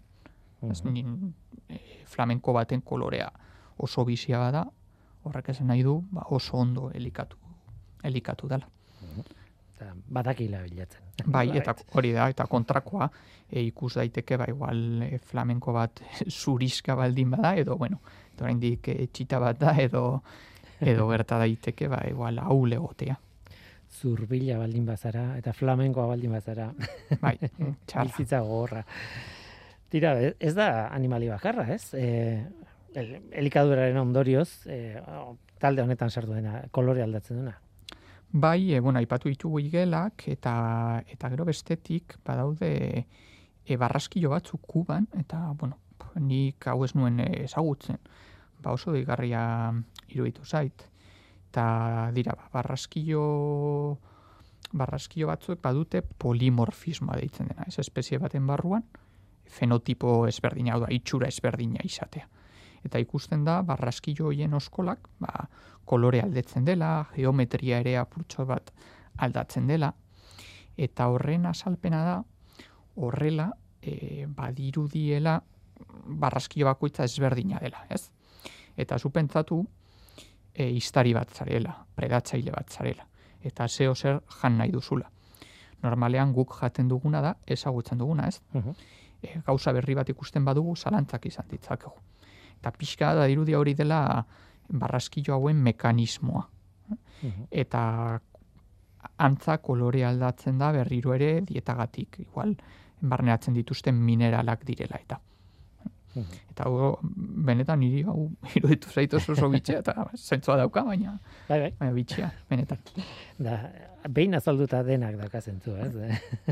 [0.71, 0.93] Ez Mhm.
[0.93, 1.35] nin,
[1.69, 3.31] e, flamenko baten kolorea
[3.79, 4.65] oso bizia bada,
[5.25, 7.37] horrek esan nahi du, ba, oso ondo elikatu,
[8.03, 8.69] elikatu dela.
[9.75, 11.03] Eta badakila bilatzen.
[11.35, 13.09] Bai, eta hori da, eta kontrakoa
[13.51, 16.03] e, ikus daiteke, ba, igual e, flamenko bat
[16.41, 18.01] zuriska baldin bada, edo, bueno,
[18.35, 20.05] edo oraindik e, txita bat da, edo,
[20.81, 23.19] edo gerta daiteke, ba, igual hau legotea.
[23.95, 26.71] Zurbila baldin bazara, eta flamenkoa baldin bazara.
[27.21, 27.37] Bai,
[27.87, 28.07] txarra.
[28.11, 28.85] Bizitza gogorra.
[29.91, 31.91] Tira, e- ez da animali bakarra, ez?
[31.99, 32.47] E,
[32.95, 34.99] el, elikaduraren ondorioz, e,
[35.63, 37.59] talde honetan sartu dena, kolore aldatzen duna.
[38.37, 42.71] Bai, e, bueno, aipatu ditugu igelak, eta, eta gero bestetik, badaude
[43.63, 45.79] e, barraskilo batzuk kuban, eta, bueno,
[46.19, 48.01] nik hau ez nuen ezagutzen.
[48.59, 49.45] Ba oso deigarria
[50.09, 50.83] iruditu zait.
[51.53, 53.23] Eta dira, ba, barraskilo,
[54.73, 57.69] barraskilo batzuek badute polimorfismoa deitzen dena.
[57.71, 58.83] Ez espezie baten barruan,
[59.47, 62.27] fenotipo ezberdina, hau da, itxura ezberdina izatea.
[62.85, 65.47] Eta ikusten da, barraskilo hoien oskolak, ba,
[65.85, 68.73] kolore aldetzen dela, geometria ere apurtxo bat
[69.25, 69.93] aldatzen dela,
[70.77, 72.17] eta horren azalpena da,
[72.97, 73.51] horrela,
[73.83, 75.39] e, badirudiela
[76.21, 78.09] barraskilo bakoitza ezberdina dela, ez?
[78.77, 79.61] Eta zu pentsatu,
[80.55, 83.07] e, iztari bat zarela, predatzaile bat zarela,
[83.43, 85.11] eta zeo zer jan nahi duzula.
[85.83, 88.41] Normalean guk jaten duguna da, ezagutzen duguna, ez?
[89.25, 91.95] e, gauza berri bat ikusten badugu zalantzak izan ditzakegu.
[92.59, 94.01] Eta pixka da dirudia hori dela
[94.69, 96.49] barraskilo hauen mekanismoa.
[97.51, 98.21] Eta
[99.19, 102.19] antza kolore aldatzen da berriro ere dietagatik.
[102.21, 102.57] Igual
[103.01, 105.21] barneatzen dituzten mineralak direla eta.
[106.15, 111.17] Eta hau, benetan niri hau iruditu zaitu oso oso bitxea eta zentzua dauka, baina,
[111.49, 111.71] Bai, bai.
[111.81, 112.79] baina bitxea, benetan.
[113.39, 113.57] Da,
[114.09, 115.91] behin azalduta denak dauka zentzu, ez?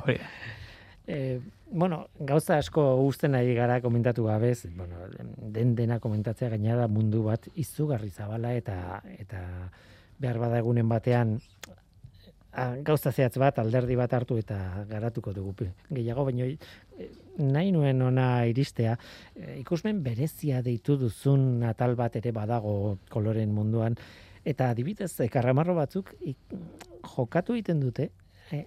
[0.02, 0.30] Hori da.
[1.06, 1.40] E,
[1.72, 5.06] bueno, gauza asko uzten ari gara komentatu gabez, bueno,
[5.38, 9.40] den dena komentatzea gaina da mundu bat izugarri zabala eta eta
[10.20, 11.38] behar bada egunen batean
[12.52, 15.68] a, gauza zehatz bat, alderdi bat hartu eta garatuko dugu.
[15.90, 17.08] Gehiago, baino e,
[17.38, 18.98] nahi nuen ona iristea,
[19.34, 23.96] e, ikusmen berezia deitu duzun atal bat ere badago koloren munduan,
[24.44, 26.36] eta adibidez, e, karramarro batzuk ik,
[27.16, 28.10] jokatu egiten dute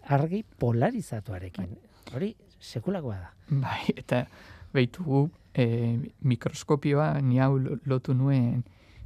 [0.10, 1.78] argi polarizatuarekin.
[2.16, 2.34] Hori
[2.74, 3.32] sekulakoa da.
[3.62, 4.26] Bai, eta
[4.74, 5.66] behitu e,
[6.24, 8.64] mikroskopioa, ni hau lo- lotu nuen,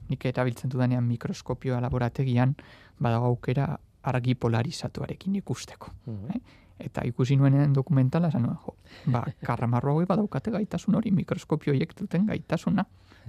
[0.10, 2.56] nik erabiltzen dudanean mikroskopioa laborategian,
[3.00, 3.78] badago aukera
[4.10, 5.91] argi polarizatuarekin ikusteko.
[6.06, 6.41] Mhm.
[6.80, 8.76] Eta ikusi nuenen dokumentala, esan nuen, jo,
[9.12, 12.86] ba, karramarro hauek badaukate gaitasun hori, mikroskopio horiek duten gaitasuna.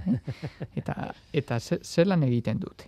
[0.07, 0.19] Eh?
[0.77, 0.95] Eta,
[1.35, 2.87] eta ze, zelan egiten dute.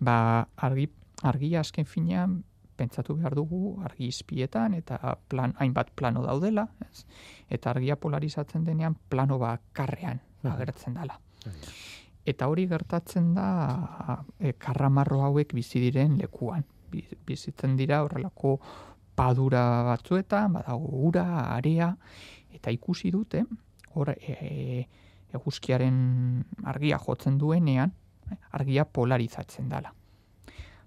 [0.00, 0.86] Ba, argi,
[1.22, 2.44] argia azken finean,
[2.76, 7.04] pentsatu behar dugu argi izpietan eta plan, hainbat plano daudela, ez?
[7.48, 11.18] eta argia polarizatzen denean plano bakarrean agertzen dela.
[12.24, 16.64] Eta hori gertatzen da e, karramarro hauek bizi diren lekuan.
[16.90, 18.58] Bi- Bizitzen dira horrelako
[19.14, 21.94] padura batzuetan, badago ura, area,
[22.54, 23.42] Eta ikusi dute,
[23.98, 24.86] hor e,
[25.34, 25.96] eguzkiaren
[26.70, 27.92] argia jotzen duenean,
[28.54, 29.90] argia polarizatzen dela.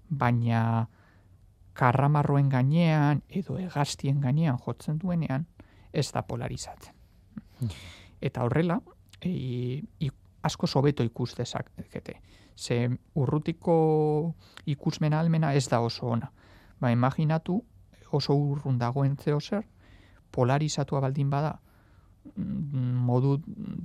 [0.08, 0.88] Baina
[1.78, 5.46] karramarroen gainean edo hegaztien gainean jotzen duenean,
[5.92, 6.94] ez da polarizatzen.
[7.60, 7.70] Hmm.
[8.20, 8.80] Eta horrela,
[9.22, 10.10] e,
[10.42, 12.20] asko sobeto ikus dezakete.
[12.56, 14.34] Ze urrutiko
[14.66, 16.32] ikusmen almena ez da oso ona.
[16.80, 17.60] Ba, imaginatu
[18.12, 19.64] oso urrun dagoen zeo zer,
[20.30, 21.58] polarizatua baldin bada,
[22.34, 23.36] mm, modu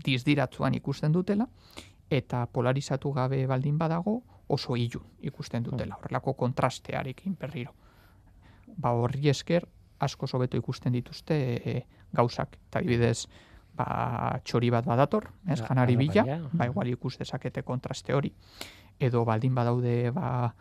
[0.06, 1.48] dizdiratzuan ikusten dutela,
[2.10, 7.74] eta polarizatu gabe baldin badago, oso ilun ikusten dutela, horrelako kontrastearekin berriro.
[8.78, 9.68] Ba, horri esker,
[10.04, 11.76] asko sobeto ikusten dituzte e,
[12.14, 12.58] gauzak.
[12.70, 13.26] Eta bidez,
[13.78, 18.34] ba, txori bat badator, ez ba, janari bila, ba, igual ikus dezakete kontraste hori.
[19.00, 20.54] Edo baldin badaude, ba,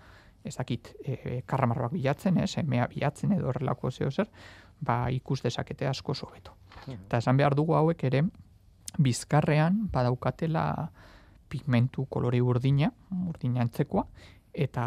[0.45, 4.31] ez dakit, e, karramarroak bilatzen, ez, emea bilatzen edo horrelako zeo zer,
[4.81, 6.57] ba, ikus dezakete asko sobeto.
[6.87, 8.25] Eta esan behar dugu hauek ere,
[8.99, 10.91] bizkarrean badaukatela
[11.49, 12.91] pigmentu kolore urdina,
[13.29, 14.07] urdina antzekoa,
[14.53, 14.85] eta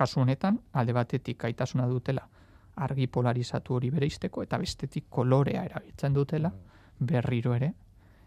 [0.00, 2.24] kasu honetan, alde batetik aitasuna dutela
[2.80, 6.52] argi polarizatu hori bereizteko, eta bestetik kolorea erabiltzen dutela,
[7.00, 7.72] berriro ere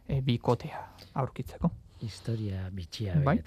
[0.07, 0.81] e, bikotea
[1.21, 1.71] aurkitzeko.
[2.03, 3.37] Historia bitxia bai?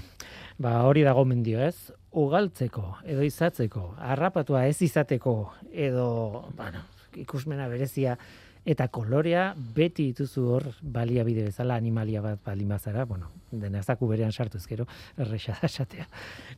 [0.62, 5.36] Ba hori dago mendio ez, ugaltzeko edo izatzeko, harrapatua ez izateko
[5.72, 6.08] edo,
[6.56, 6.84] bueno,
[7.16, 8.18] ikusmena berezia
[8.64, 14.60] eta kolorea beti dituzu hor baliabide bezala animalia bat balimazara, bueno, dena zaku berean sartu
[14.60, 14.86] ezkero,
[15.20, 16.06] erresa da esatea.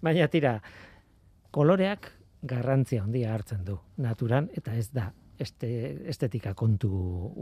[0.03, 0.61] Baina tira,
[1.57, 2.11] koloreak
[2.45, 5.09] garrantzia handia hartzen du naturan eta ez da
[5.41, 5.69] este,
[6.13, 6.91] estetika kontu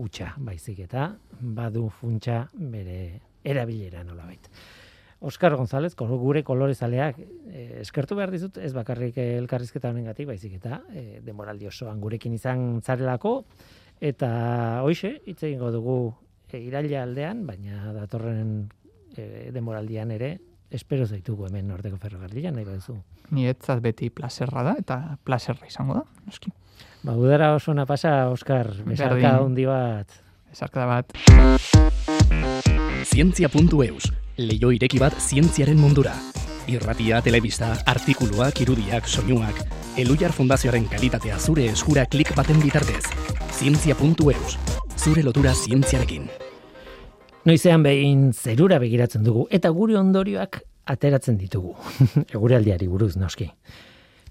[0.05, 1.09] utxa baizik eta
[1.57, 2.99] badu funtsa bere
[3.45, 4.49] erabilera nolabait.
[5.25, 11.21] Oskar González, gure kolorezaleak eh, eskertu behar dizut, ez bakarrik elkarrizketa honengatik baizik eta eh,
[11.25, 13.39] demoraldi osoan gurekin izan zarelako,
[14.05, 15.99] eta hoxe, hitz egingo dugu
[16.51, 18.57] e, iraila aldean, baina datorren
[19.17, 20.35] e, demoraldian ere,
[20.71, 22.97] espero zaitugu hemen Nordeko Ferrokarrilan, nahi baduzu.
[23.31, 26.53] Ni etzat beti plazerra da, eta plazerra izango da, noski.
[27.05, 30.11] Ba, udara oso na pasa, Oskar, besarka hundi bat.
[30.51, 31.13] Besarka bat.
[33.05, 36.15] Zientzia.eus, leio ireki bat zientziaren mundura.
[36.67, 39.61] Irratia, telebista, artikuluak, irudiak, soinuak,
[40.01, 43.05] Elujar Fundazioaren kalitatea zure eskura klik baten bitartez.
[43.55, 44.57] Zientzia.eus,
[44.97, 46.27] zure lotura zientziarekin.
[47.45, 51.75] Noizean behin zerura begiratzen dugu, eta gure ondorioak ateratzen ditugu.
[52.37, 53.51] Egure aldiari buruz, noski.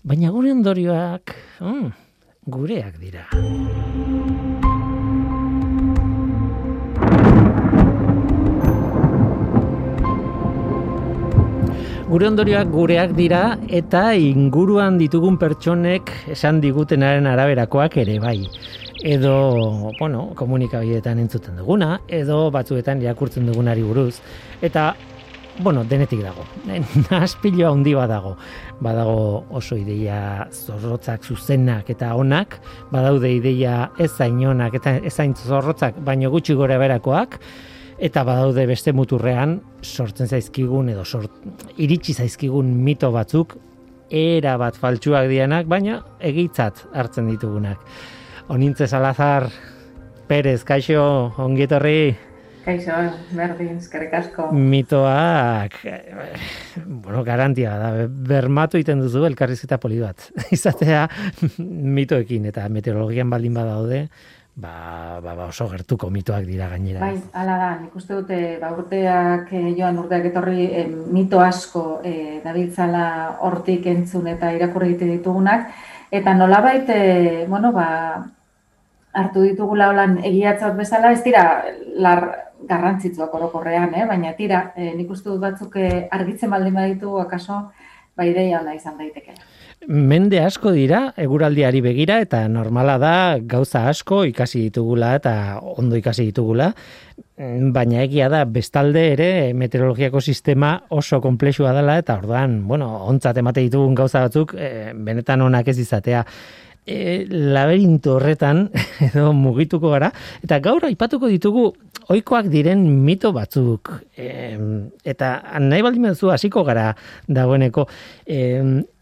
[0.02, 1.91] Baina gure ondorioak, mm,
[2.49, 3.28] gureak dira.
[12.10, 18.39] Gure ondorioak gureak dira eta inguruan ditugun pertsonek esan digutenaren araberakoak ere bai.
[19.04, 24.22] Edo, bueno, komunikabideetan entzuten duguna, edo batzuetan irakurtzen dugunari buruz.
[24.63, 24.94] Eta
[25.60, 26.46] bueno, denetik dago.
[27.12, 28.38] Naspilo handi badago.
[28.80, 32.58] Badago oso ideia zorrotzak zuzenak eta onak,
[32.96, 37.38] badaude ideia ez zainonak eta ez zain zorrotzak, baino gutxi gora berakoak,
[38.00, 41.44] eta badaude beste muturrean sortzen zaizkigun edo sort,
[41.76, 43.58] iritsi zaizkigun mito batzuk,
[44.10, 47.84] era bat faltsuak dianak, baina egitzat hartzen ditugunak.
[48.48, 49.50] Onintze Salazar,
[50.28, 52.16] Perez, kaixo, ongietorri,
[52.64, 52.96] Kaixo,
[53.36, 54.46] berdin, eskerrik asko.
[54.56, 55.74] Mitoak,
[56.86, 60.30] bueno, garantia da, bermatu iten duzu elkarrizketa poli bat.
[60.56, 61.02] Izatea
[61.60, 64.00] mitoekin eta meteorologian baldin badaude,
[64.56, 67.02] ba, ba, ba oso gertuko mitoak dira gainera.
[67.04, 72.00] Bai, ala da, nik uste dute, ba, urteak, eh, joan urteak etorri, eh, mito asko
[72.08, 73.08] eh, dabiltzala
[73.44, 75.68] hortik entzun eta irakurri ditugunak,
[76.16, 77.90] eta nolabait, eh, bueno, ba,
[79.13, 81.45] hartu ditugula holan egiatzat bezala, ez dira,
[82.02, 82.26] lar,
[82.67, 84.06] garrantzitsuak orokorrean, eh?
[84.10, 87.60] baina tira, e, nik uste dut batzuk eh, argitzen baldin baditu akaso,
[88.15, 89.36] ba ideia ona izan daiteke.
[89.84, 96.30] Mende asko dira, eguraldiari begira, eta normala da gauza asko ikasi ditugula eta ondo ikasi
[96.30, 96.69] ditugula,
[97.73, 103.66] baina egia da bestalde ere meteorologiako sistema oso komplexua dela eta orduan, bueno, ontzat emate
[103.66, 106.24] ditugun gauza batzuk, e, benetan onak ez izatea
[106.86, 108.68] e, laberinto horretan
[109.08, 110.12] edo mugituko gara
[110.44, 111.72] eta gaur aipatuko ditugu
[112.12, 113.94] ohikoak diren mito batzuk.
[114.18, 114.58] E,
[115.06, 116.92] eta nahi baldin zu hasiko gara
[117.28, 117.88] dagoeneko
[118.28, 118.40] e,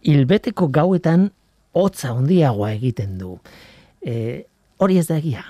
[0.05, 1.29] hilbeteko gauetan
[1.73, 3.37] hotza handiagoa egiten du.
[4.01, 4.45] E,
[4.81, 5.43] hori ez da egia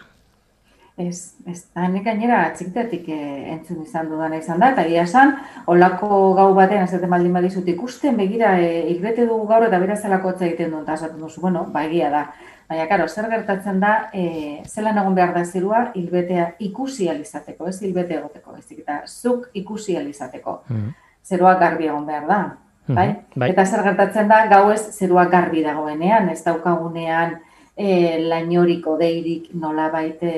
[1.01, 5.35] Ez, ez, da nik gainera txikitatik eh, entzun izan dudana izan da, eta gira esan,
[5.71, 10.33] olako gau batean, ez baldin badizut ikusten, begira, e, hilbete dugu gaur eta bera zelako
[10.37, 12.25] egiten duen, eta esaten duzu, bueno, ba, egia da.
[12.71, 17.81] Baina, karo, zer gertatzen da, e, zelan egon behar da zerua, hilbetea ikusi alizateko, ez
[17.81, 20.61] hilbete egoteko, ez eta zuk ikusi alizateko.
[20.69, 20.91] Mm.
[21.27, 22.95] Zerua garbi egon behar da, mm-hmm.
[22.95, 23.07] bai?
[23.35, 23.49] bai?
[23.55, 27.39] Eta zer gertatzen da, gau ez zerua garbi dagoenean, ez daukagunean,
[27.75, 30.33] e, lainoriko deirik nola baite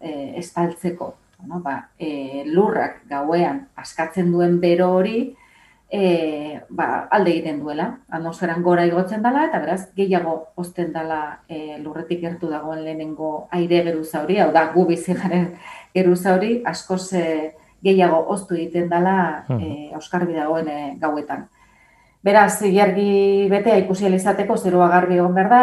[0.00, 1.14] e, estaltzeko.
[1.46, 5.20] No, ba, e, lurrak gauean askatzen duen bero hori
[5.90, 7.88] e, ba, alde egiten duela.
[8.10, 13.84] Atmosferan gora igotzen dela eta beraz gehiago osten dela e, lurretik gertu dagoen lehenengo aire
[13.86, 15.52] geruza hori, hau da gu bizi garen
[15.96, 21.46] geruza hori askoz e, gehiago oztu egiten dela e, Euskarbi dagoen e, gauetan.
[22.24, 25.60] Beraz, ilargi betea ikusi izateko zerua garbi egon behar da,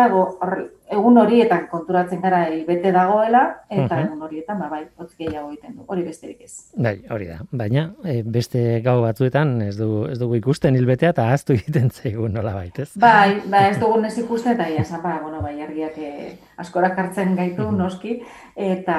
[0.92, 3.42] egun horietan konturatzen gara bete dagoela,
[3.74, 6.52] eta egun horietan, ba, bai, hotz gehiago egiten du, hori besterik ez.
[6.78, 11.28] Bai, hori da, baina e, beste gau batzuetan ez dugu, ez dugu ikusten hilbetea eta
[11.34, 12.92] aztu egiten zaigu nola baitez.
[13.02, 16.32] Bai, ba, ez dugu ez ikusten, eta ia, ba, bueno, bai, argiak eh,
[16.62, 18.20] askorak hartzen gaitu, noski,
[18.56, 18.98] eta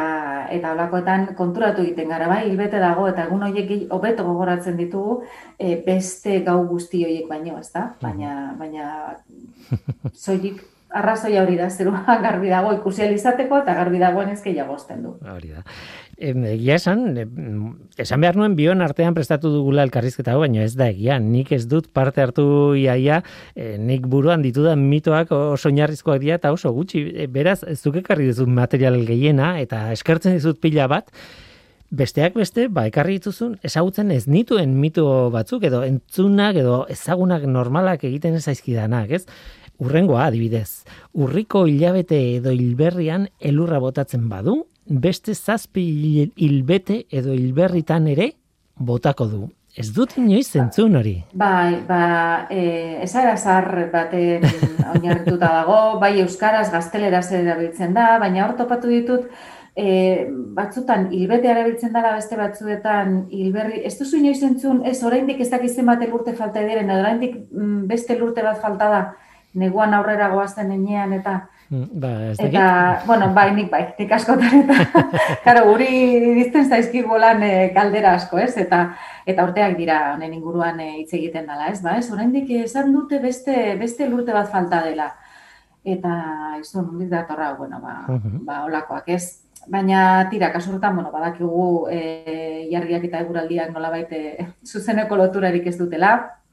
[0.52, 5.20] eta holakoetan konturatu egiten gara, bai, hilbete dago, eta egun horiek hobeto gogoratzen ditugu,
[5.58, 7.92] e, beste gau guzti horiek baino, ez da?
[8.02, 8.88] Baina, baina,
[10.14, 10.64] zoik
[11.00, 15.14] arrazoia hori da, zerua garbi dago ikusi izateko eta garbi dagoen ez gehiago du.
[15.32, 15.62] Hori da.
[16.18, 17.04] egia esan,
[17.98, 21.66] esan behar nuen bion artean prestatu dugula elkarrizketa hau, baina ez da egia, nik ez
[21.68, 23.22] dut parte hartu iaia,
[23.54, 28.00] e, nik buruan ditudan mitoak oso narrizkoak dira eta oso gutxi, e, beraz, ez duk
[28.02, 31.12] ekarri dizut material gehiena eta eskertzen dizut pila bat,
[31.86, 38.02] Besteak beste, ba, ekarri dituzun, ezagutzen ez nituen mito batzuk, edo entzunak, edo ezagunak normalak
[38.08, 39.22] egiten ez aizkidanak, ez?
[39.82, 45.84] Urrengoa adibidez, urriko hilabete edo hilberrian elurra botatzen badu, beste zazpi
[46.36, 48.32] hilbete edo hilberritan ere
[48.76, 49.44] botako du.
[49.76, 51.18] Ez dut inoiz zentzun hori.
[51.36, 52.62] Bai, ba, e,
[53.04, 54.46] ezara zar baten
[54.94, 59.26] oinarrituta dago, bai euskaraz, gazteleraz erabiltzen da, baina hor topatu ditut,
[59.76, 60.24] e,
[60.56, 65.92] batzutan hilbete erabiltzen dela beste batzuetan hilberri, ez duzu inoiz zentzun, ez oraindik ez dakizen
[65.92, 69.02] bat elurte falta ediren, oraindik mm, beste elurte bat falta da,
[69.56, 71.34] neguan aurrera goazten enean eta
[71.70, 72.64] mm, ba, ez eta,
[73.06, 75.04] bueno, bai, nik bai, nik askotan eta,
[75.46, 75.88] karo, guri
[76.36, 78.94] dizten zaizkik e, eh, kaldera asko, ez, eta
[79.26, 83.18] eta urteak dira honen inguruan e, hitz egiten dela, ez, ba, ez, oraindik esan dute
[83.18, 85.14] beste, beste lurte bat falta dela,
[85.84, 86.12] eta,
[86.60, 88.04] du, nondik datorra, bueno, ba,
[88.44, 95.16] ba, olakoak, ez, baina tira, kasurtan, bueno, badakigu e, jarriak eta eguraldiak nola baite zuzeneko
[95.16, 96.12] loturarik ez dutela,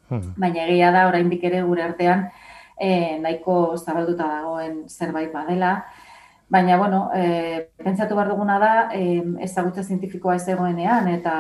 [0.10, 2.28] baina egia da, oraindik ere gure artean,
[2.80, 5.76] e, nahiko zabalduta dagoen zerbait badela.
[6.50, 11.34] Baina, bueno, e, pentsatu behar duguna da, e, ezagutza zientifikoa ez egoenean, eta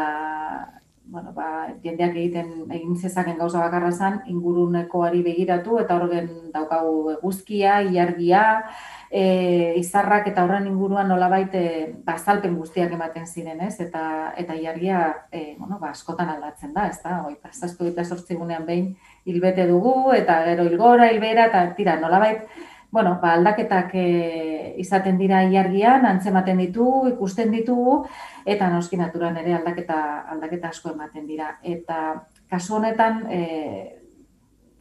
[1.13, 7.75] bueno, ba, jendeak egiten egin zezaken gauza bakarra zen, ingurunekoari begiratu, eta horren daukagu eguzkia,
[7.85, 8.43] iargia,
[9.11, 11.65] e, izarrak eta horren inguruan nolabait e,
[12.07, 13.75] bazalpen guztiak ematen ziren, ez?
[13.85, 17.19] Eta eta iargia e, bueno, ba, askotan aldatzen da, ezta?
[17.27, 18.95] Hoita 7 gunean behin
[19.25, 22.47] hilbete dugu eta gero hilgora, hilbera eta tira nolabait
[22.93, 27.95] Bueno, ba, aldaketak e, izaten dira iargian, antzematen ditugu, ikusten ditugu,
[28.45, 29.95] eta noski naturan ere aldaketa,
[30.29, 31.55] aldaketa asko ematen dira.
[31.63, 31.97] Eta
[32.53, 33.39] kasu honetan, e,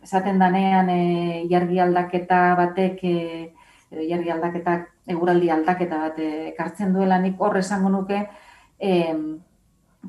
[0.04, 1.00] esaten danean e,
[1.48, 3.16] iargi aldaketa batek e,
[3.92, 8.22] edo jarri aldaketak, eguraldi aldaketa bat eh, ekartzen duela nik hor esango nuke
[8.78, 9.24] em,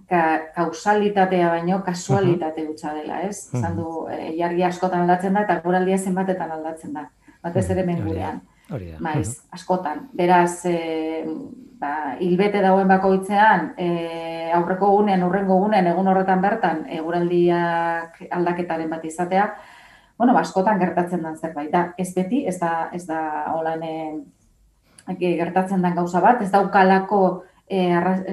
[0.10, 0.24] ka,
[0.56, 3.50] kausalitatea baino kasualitate gutxa dela, ez?
[3.54, 4.34] Esan du, e,
[4.66, 7.08] askotan aldatzen da eta eguraldia zenbatetan aldatzen da.
[7.44, 8.42] Batez ere mengurean.
[9.04, 10.08] Maiz, askotan.
[10.16, 11.24] Beraz, e,
[11.80, 19.06] ba, hilbete dauen bakoitzean, e, aurreko gunean, urrengo gunean, egun horretan bertan, eguraldiak aldaketaren bat
[19.06, 19.50] izatea,
[20.18, 21.88] bueno, askotan gertatzen den zerbait da.
[21.98, 23.20] Ez beti, ez da, ez da
[23.54, 23.84] holan
[25.20, 27.82] gertatzen den gauza bat, ez daukalako e,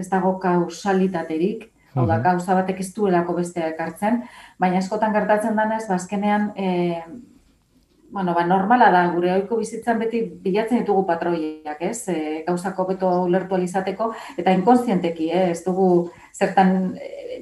[0.01, 4.23] ez dago kausalitaterik, hau da, gauza batek ez duelako bestea ekartzen,
[4.61, 7.31] baina askotan gertatzen denez, bazkenean, ba, e,
[8.11, 12.09] bueno, ba, normala da, gure oiko bizitzan beti bilatzen ditugu patroiak, ez?
[12.11, 15.45] E, gauzako beto ulertu alizateko, eta inkonstienteki, eh?
[15.55, 16.97] ez dugu zertan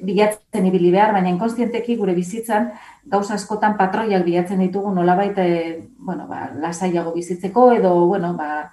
[0.05, 2.69] bilatzen ibili behar, baina inkonstienteki gure bizitzan
[3.09, 5.49] gauza askotan patroiak bilatzen ditugu nolabait e,
[5.97, 8.69] bueno, ba, lasaiago bizitzeko edo bueno, ba,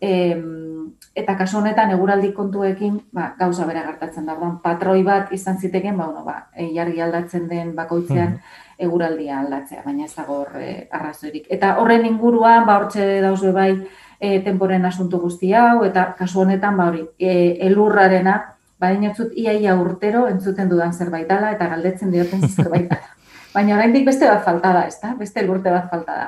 [0.00, 4.36] em, eta kasu honetan eguraldi kontuekin ba, gauza bera gertatzen da.
[4.36, 8.58] Orduan patroi bat izan ziteken, ba bueno, ba jarri aldatzen den bakoitzean hmm.
[8.86, 11.48] eguraldia aldatzea, baina ez dago hor e, arrazoirik.
[11.50, 13.72] Eta horren inguruan ba hortze dauze bai
[14.20, 18.38] e, temporen asuntu guzti hau, eta kasu honetan, ba hori, e, elurrarena,
[18.78, 23.14] ba inotzut iaia urtero entzuten dudan zerbait dela, eta galdetzen dioten zerbait dela.
[23.54, 25.14] Baina oraindik beste bat falta da, ezta?
[25.18, 26.26] Beste elurte bat falta da.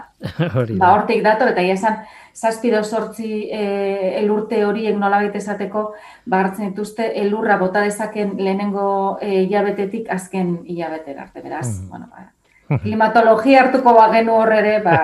[0.54, 0.94] Hori Ba, da.
[0.94, 2.00] hortik dator, eta ia esan,
[2.40, 5.82] zazpido sortzi e, elurte horiek nolabait esateko,
[6.26, 11.88] ba, hartzen dituzte, elurra bota dezaken lehenengo e, hilabetetik azken hilabetera arte, beraz, Mhm.
[11.90, 14.96] bueno, ba, klimatologia hartuko bagenu hor ere, ba,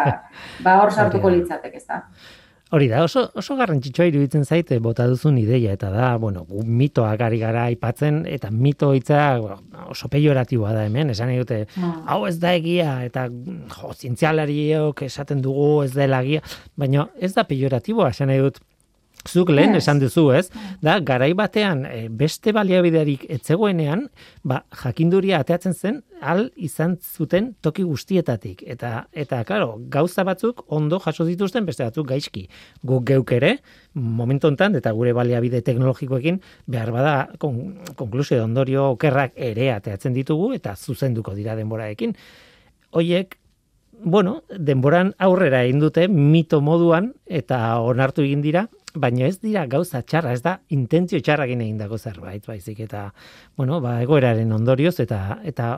[0.62, 1.42] ba hor sartuko Hori da.
[1.42, 2.02] litzatek, ezta?
[2.74, 7.20] Hori da, oso, oso garrantzitsua iruditzen zaite bota duzun ideia, eta da, bueno, gu mitoak
[7.22, 9.60] ari gara aipatzen, eta mito hitza bueno,
[9.92, 11.92] oso pejoratiboa da hemen, esan nahi dute, Mm.
[12.10, 16.42] hau ez da egia, eta jo, zientzialariok esaten dugu ez dela egia,
[16.76, 18.58] baina ez da pejoratiboa, esan nahi dut,
[19.28, 19.82] zuk lehen Ez.
[19.82, 20.50] esan duzu, ez?
[20.82, 24.08] Da, garai batean, eh, beste baliabiderik etzegoenean,
[24.42, 28.62] ba, jakinduria ateatzen zen, al izan zuten toki guztietatik.
[28.66, 32.46] Eta, eta claro, gauza batzuk ondo jaso dituzten, beste batzuk gaizki.
[32.82, 33.58] Guk geuk ere,
[33.94, 40.52] momentu hontan eta gure baliabide teknologikoekin, behar bada, kon, konklusio ondorio okerrak ere ateatzen ditugu,
[40.56, 42.16] eta zuzenduko dira denboraekin.
[42.96, 43.36] Hoiek,
[44.04, 48.66] bueno, denboran aurrera egin dute mito moduan eta onartu egin dira,
[48.96, 53.10] baina ez dira gauza txarra, ez da intentzio txarrakin egindako zerbait, baizik eta
[53.56, 55.70] bueno, ba egoeraren ondorioz eta eta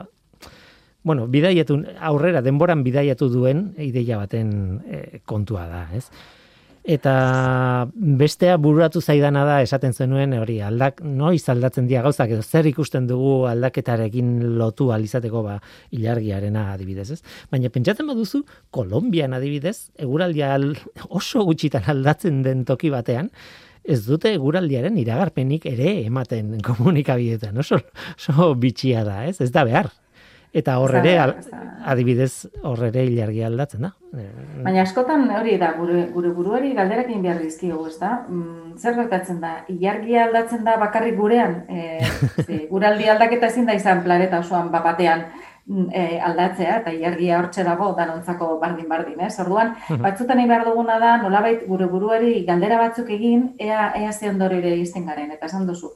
[1.03, 4.51] bueno, bidaiatu aurrera denboran bidaiatu duen ideia baten
[4.85, 6.09] eh, kontua da, ez?
[6.83, 12.65] Eta bestea bururatu zaidana da esaten zenuen hori aldak noiz aldatzen dira gauzak edo zer
[12.65, 15.59] ikusten dugu aldaketarekin lotu alizateko ba
[15.91, 17.21] ilargiarena adibidez, ez?
[17.51, 20.77] Baina pentsatzen baduzu Kolonbian adibidez, eguraldia al-
[21.09, 23.29] oso gutxitan aldatzen den toki batean,
[23.83, 27.57] ez dute eguraldiaren iragarpenik ere ematen komunikabideetan.
[27.57, 27.79] Oso,
[28.17, 29.39] oso bitxia da, ez?
[29.41, 29.91] Ez da behar.
[30.51, 31.13] Eta hor ere,
[31.85, 33.91] adibidez, hor ere ilargia aldatzen da.
[34.17, 34.29] Eh,
[34.65, 38.23] Baina askotan hori da, gure, gure buruari galderak egin behar dizkigu, ez da?
[38.27, 39.59] Mm, zer gertatzen da?
[39.69, 41.61] Ilargia aldatzen da bakarrik gurean?
[41.69, 41.99] E,
[42.47, 45.27] ze, guraldi aldaketa ezin da izan planeta osoan bapatean
[45.69, 49.35] e, aldatzea, eta ilargia hortxe dago danontzako bardin-bardin, ez?
[49.43, 54.31] Orduan, batzutan egin behar duguna da, nolabait gure buruari galdera batzuk egin, ea, ea ze
[54.33, 55.93] ondorire izten garen, eta esan duzu.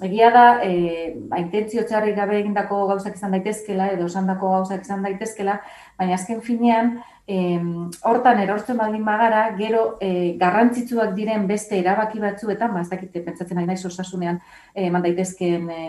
[0.00, 5.02] Egia da, e, ba, intentzio txarrik gabe egindako gauzak izan daitezkela, edo esandako gauzak izan
[5.02, 5.56] daitezkela,
[5.98, 6.92] baina azken finean,
[7.26, 13.24] em, hortan erortzen baldin bagara, gero e, garrantzitsuak diren beste erabaki batzuetan, ba, ez dakite
[13.26, 14.38] pentsatzen ari naiz osasunean
[14.74, 15.82] eh, eman daitezkeen e,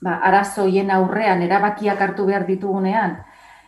[0.00, 3.18] ba, arazoien aurrean erabakiak hartu behar ditugunean,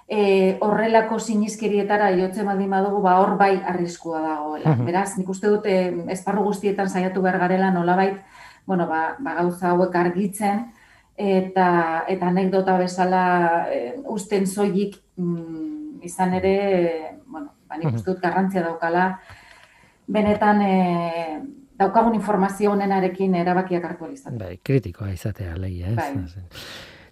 [0.09, 4.74] e, horrelako sinizkerietara jotzen baldin badugu, ba, hor bai arriskua dagoela.
[4.80, 5.76] Beraz, nik uste dut e,
[6.16, 8.16] esparru guztietan saiatu behar garela nolabait,
[8.66, 10.66] bueno, ba, ba, gauza hauek argitzen,
[11.16, 13.24] eta, eta anekdota bezala
[13.72, 19.08] e, usten soilik mm, izan ere, e, bueno, ba, nik uste dut garrantzia daukala,
[20.12, 20.76] benetan e,
[21.82, 24.38] daukagun informazio honenarekin erabakiak hartu alizatzen.
[24.40, 25.98] Bai, kritikoa izatea leia, ez?
[25.98, 26.42] Bai.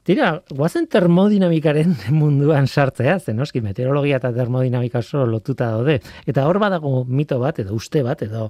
[0.06, 5.98] Tira, guazen termodinamikaren munduan sartzea, zen noski meteorologia eta termodinamika oso lotuta daude.
[6.30, 8.48] Eta hor badago mito bat, edo uste bat, edo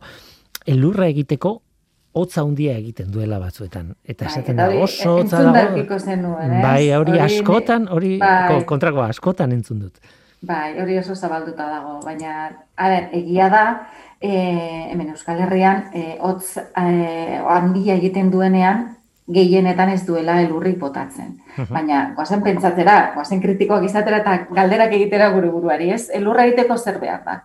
[0.68, 1.58] elurra egiteko
[2.12, 3.94] hotza handia egiten duela batzuetan.
[4.04, 5.98] Eta Bai, esaten da oso hotza dago.
[5.98, 6.62] zenuen, ez?
[6.62, 8.48] Bai, hori askotan, hori Bai.
[8.48, 9.98] ko- kontrakoa askotan entzun dut.
[10.42, 13.64] Bai, hori oso zabalduta dago, baina, a ber, egia da,
[14.20, 18.96] e, hemen Euskal Herrian, e, hotz e, handia egiten duenean,
[19.30, 21.36] gehienetan ez duela elurrik botatzen.
[21.68, 26.08] Baina, goazen pentsatzera, goazen kritikoak izatera eta galderak egitera gure buruari, ez?
[26.12, 27.36] Elurra egiteko zer behar da?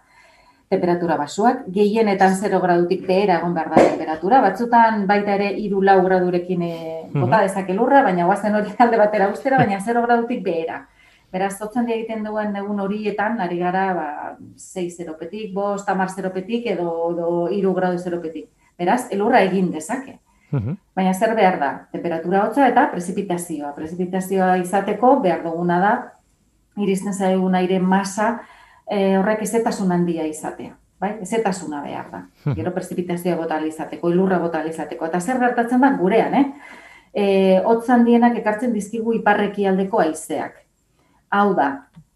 [0.70, 6.00] Temperatura basuak, gehienetan 0 gradutik behera egon behar da temperatura, batzutan baita ere iru lau
[6.08, 6.76] gradurekin e,
[7.14, 10.82] bota dezake elurra, baina goazen hori alde batera ustera, baina 0 gradutik behera.
[11.36, 14.08] Beraz, zotzen egiten duen egun horietan, ari gara, ba,
[14.58, 18.48] 6 zeropetik, 5, tamar zeropetik, edo, edo iru gradu zeropetik.
[18.80, 20.20] Beraz, elurra egin dezake.
[20.96, 21.70] Baina zer behar da?
[21.92, 23.74] Temperatura hotza eta prezipitazioa.
[23.76, 25.94] Prezipitazioa izateko behar duguna da,
[26.80, 28.40] iristen zaigun aire masa
[28.90, 30.76] e, horrek ezetasun handia izatea.
[31.00, 31.18] Bai?
[31.26, 32.22] Ezetasuna behar da.
[32.56, 35.10] Gero prezipitazioa bota ahal izateko, elurra bota ahal izateko.
[35.10, 36.46] Eta zer gertatzen da gurean, eh?
[37.16, 37.26] E,
[37.64, 40.62] hotz handienak ekartzen dizkigu iparreki aldeko haizeak.
[41.36, 41.70] Hau da,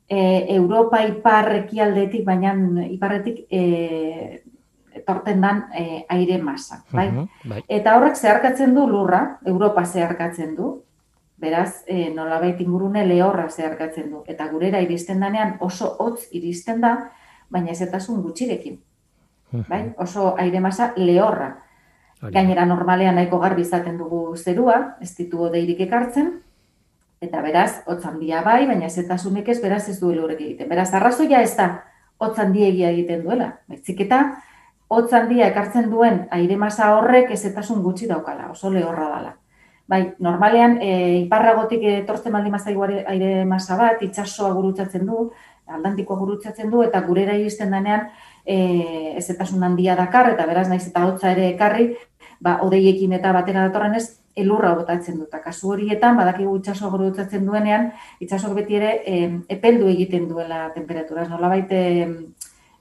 [0.08, 0.20] e,
[0.56, 2.56] Europa iparreki aldetik, baina
[2.88, 4.42] iparretik e,
[5.00, 6.84] etorten dan e, aire masa.
[6.92, 7.10] Bai?
[7.12, 7.64] Mhm, bai.
[7.68, 10.78] Eta horrek zeharkatzen du lurra, Europa zeharkatzen du,
[11.40, 14.24] beraz, e, nolabait ingurune lehorra zeharkatzen du.
[14.28, 16.94] Eta gurera iristen danean oso hotz iristen da,
[17.50, 18.80] baina ezetasun gutxirekin.
[19.68, 19.94] Bai?
[19.98, 21.56] Oso aire masa lehorra.
[22.20, 26.34] Gainera normalean nahiko garbi izaten dugu zerua, ez ditu deirik ekartzen,
[27.24, 30.68] eta beraz, hotz handia bai, baina ezetasunik ez, beraz ez du elurrek egiten.
[30.70, 31.70] Beraz, arrazoia ez da
[32.20, 33.54] hotz handiegia egiten duela.
[33.72, 34.20] Baizik eta
[34.92, 39.36] hotz handia ekartzen duen aire masa horrek ezetasun gutxi daukala, oso lehorra dala.
[39.90, 40.90] Bai, normalean, e,
[41.24, 45.24] iparragotik etortzen baldin mazaigu aire masa bat, itxasoa gurutzatzen du,
[45.66, 48.06] aldantikoa gurutzatzen du, eta gurera iristen denean
[48.46, 48.58] e,
[49.18, 51.88] ezetasun handia dakar, eta beraz naiz eta hotza ere ekarri,
[52.40, 54.06] ba, odeiekin eta batera datorren ez,
[54.38, 55.34] elurra botatzen dut.
[55.44, 57.90] Kasu horietan, badakigu itxasoa gurutzatzen duenean,
[58.22, 59.18] itxasoak beti ere e,
[59.58, 61.28] epeldu egiten duela temperaturaz.
[61.34, 61.82] Nola baite,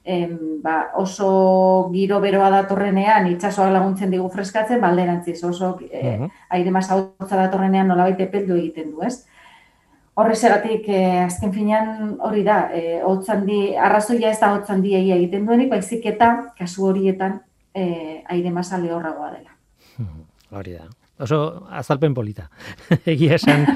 [0.09, 6.15] em, ba, oso giro beroa datorrenean itsasoak laguntzen digu freskatzen, balderantziz oso e,
[6.57, 9.27] aire masa hotza datorrenean nolabait epeldu egiten du, ez?
[10.19, 16.09] Horrexegatik e, azken finean hori da, e, hotzandi arrazoia ez da hotzandi egiten duenik, baizik
[16.15, 17.43] eta kasu horietan
[17.75, 19.53] e, aire masa lehorragoa dela.
[20.57, 20.89] Hori da
[21.19, 22.49] oso azalpen polita.
[23.13, 23.67] Egia esan,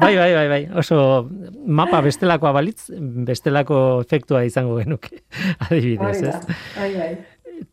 [0.00, 1.28] bai, bai, bai, bai, oso
[1.66, 2.90] mapa bestelakoa balitz,
[3.28, 5.22] bestelako efektua izango genuke,
[5.68, 6.58] adibidez, ez?
[6.78, 7.12] Bai, bai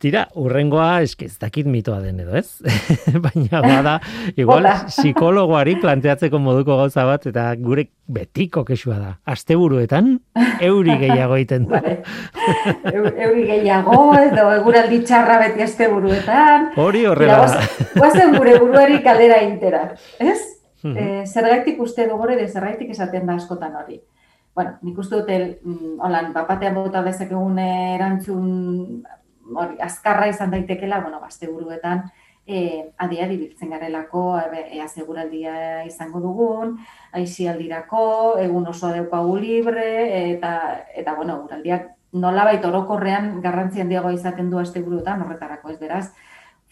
[0.02, 2.60] tira, urrengoa eske ez dakit mitoa den edo, ez?
[3.26, 3.96] Baina bada,
[4.36, 9.12] igual psikologoari planteatzeko moduko gauza bat eta gure betiko kexua da.
[9.30, 10.16] Asteburuetan
[10.66, 11.80] euri gehiago egiten du.
[12.92, 16.72] Euri gehiago edo eguraldi txarra beti asteburuetan.
[16.78, 17.44] Hori horrela.
[17.96, 19.88] Guazen gure buruari kalera intera,
[20.20, 20.40] ez?
[20.84, 20.96] Hmm.
[20.96, 24.00] Eh, zergaitik uste dugore de zergaitik esaten da askotan hori.
[24.56, 29.04] Bueno, nik uste dute, mm, holan, bapatean bota dezakegun erantzun
[29.56, 32.10] hori, azkarra izan daitekela, bueno, baste buruetan,
[32.46, 34.24] e, adia dibiltzen garelako,
[34.58, 36.78] ea seguraldia izango dugun,
[37.14, 38.04] aixialdirako,
[38.42, 39.90] egun oso daukagu libre,
[40.34, 40.54] eta,
[40.96, 46.06] eta bueno, guraldiak nola baita orokorrean garrantzian diago izaten du aste buruetan, horretarako ez beraz,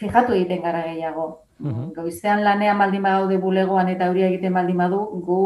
[0.02, 1.28] fijatu egiten gara gehiago,
[1.60, 1.94] -hmm.
[1.96, 5.40] Goizean lanean baldin badaude bulegoan eta euria egiten baldin badu, gu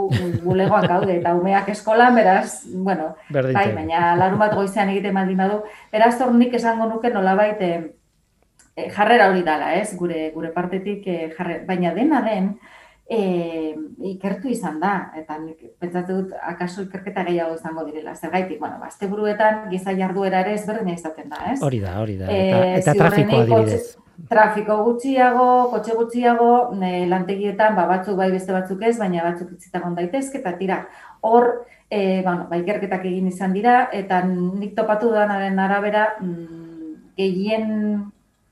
[0.44, 5.62] bulegoak gaude eta umeak eskolan, beraz, bueno, bai, baina larun bat goizean egiten baldin badu,
[5.92, 7.72] beraz hor nik esango nuke nolabait e,
[8.92, 9.96] jarrera hori dala, ez?
[9.96, 12.58] Gure gure partetik e, jarre, baina dena den
[13.10, 13.76] e,
[14.12, 18.16] ikertu izan da, eta nik pentsatu dut akaso ikerketa gehiago izango direla.
[18.16, 21.60] Zergaitik, bueno, azte buruetan giza jarduera ere ezberdina izaten da, ez?
[21.62, 22.32] Hori da, hori da.
[22.32, 23.98] Eta, eta trafikoa adibidez
[24.30, 26.52] trafiko gutxiago, kotxe gutxiago,
[26.84, 30.82] e, lantegietan, ba, batzuk bai beste batzuk ez, baina batzuk itzitagon daitezke, eta tira,
[31.22, 31.50] hor,
[31.90, 37.68] e, bueno, ba, ikerketak egin izan dira, eta nik topatu danaren arabera, mm, gehien,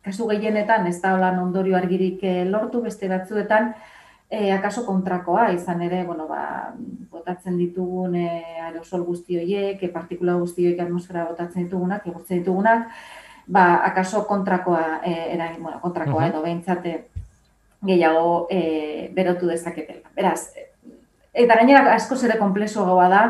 [0.06, 3.74] kasu gehienetan, ez da holan ondorio argirik e, lortu, beste batzuetan,
[4.30, 6.74] e, akaso kontrakoa, izan ere, bueno, ba,
[7.12, 8.28] botatzen ditugun e,
[8.70, 12.90] aerosol guzti horiek, e, partikula guzti horiek atmosfera botatzen ditugunak, egurtzen ditugunak,
[13.50, 16.96] ba, akaso kontrakoa, e, eragin, bueno, kontrakoa edo behintzate
[17.82, 20.12] gehiago e, berotu dezaketela.
[20.16, 20.52] Beraz,
[21.34, 23.24] eta gainera asko zere komplexo gaua da,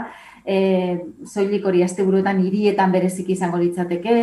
[0.44, 0.58] e,
[1.24, 4.18] zoilik hori azte buruetan hirietan berezik izango litzateke,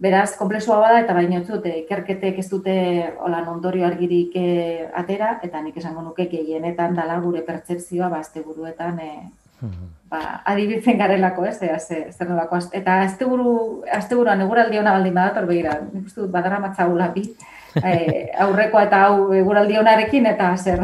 [0.00, 2.74] beraz, komplexoa bada eta baina dute ikerketek ez dute
[3.18, 4.48] holan ondorio argirik e,
[4.96, 9.12] atera, eta nik esango nuke gehienetan dala gure pertsepzioa ba, azte buruetan e,
[10.10, 13.52] ba, adibitzen garelako, ez, ez, ez, zer nolako, eta asteburu,
[13.98, 17.24] asteburuan eguraldi hona baldin badator begira, nik uste dut badara matzagula bi,
[17.88, 20.82] eh, aurrekoa eta hau eguraldi honarekin, eta zer,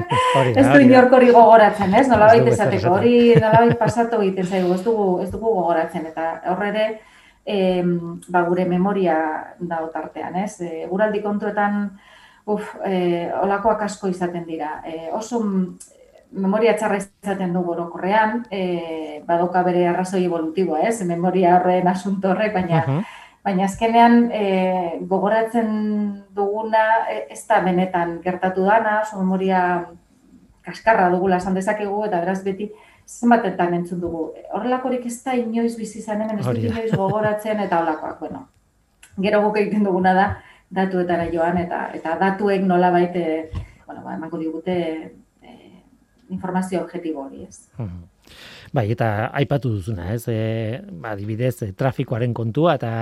[0.60, 4.74] ez du inork hori gogoratzen, ez, nola baita esateko, hori nola baita pasatu egiten zaigu,
[4.74, 6.88] ez dugu, ez dugu gogoratzen, eta horre ere,
[7.44, 7.84] eh,
[8.28, 9.18] ba, gure memoria
[9.60, 10.56] da otartean, ez,
[10.86, 11.82] eguraldi kontuetan,
[12.50, 15.42] uf, eh, olakoak asko izaten dira, eh, oso,
[16.32, 21.02] memoria txarra izaten du gorokorrean, e, badoka bere arrazoi evolutiboa, ez?
[21.06, 22.84] Memoria horren asunto horrek, baina
[23.42, 24.44] baina azkenean e,
[25.10, 25.72] gogoratzen
[26.34, 29.62] duguna e, ez da benetan gertatu dana, oso memoria
[30.62, 32.70] kaskarra dugula esan dezakegu eta beraz beti
[33.08, 34.28] zenbatetan entzun dugu.
[34.54, 38.46] Horrelakorik ez da inoiz bizi izan hemen, ez dut inoiz gogoratzen eta holakoak, bueno.
[39.18, 40.28] Gero guk egiten duguna da
[40.72, 43.50] datuetara joan eta eta datuek nola baite,
[43.86, 44.76] bueno, ba, emango digute
[46.32, 47.68] informazio objektibo hori ez.
[48.72, 50.24] Bai, eta aipatu duzuna, ez?
[50.30, 52.92] E, ba, adibidez, trafikoaren kontua eta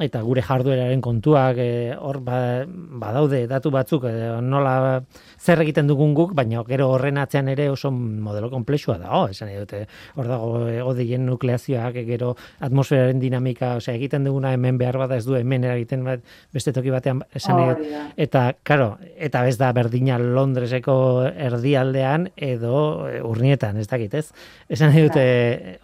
[0.00, 2.64] eta gure jardueraren kontuak e, hor ba,
[3.02, 5.02] badaude datu batzuk e, nola
[5.40, 9.52] zer egiten dugun guk, baina gero horren atzean ere oso modelo komplexua da, oh, esan
[9.58, 9.82] dute,
[10.16, 12.32] hor dago e, odeien nukleazioak, e, gero
[12.64, 16.24] atmosferaren dinamika, osea, egiten duguna hemen behar bada ez du hemen eragiten bat
[16.54, 17.76] beste toki batean esan oh,
[18.16, 20.96] eta, karo, eta bez da berdina Londreseko
[21.30, 24.26] erdialdean edo e, urnietan, ez dakit, ez?
[24.72, 25.24] Esan dute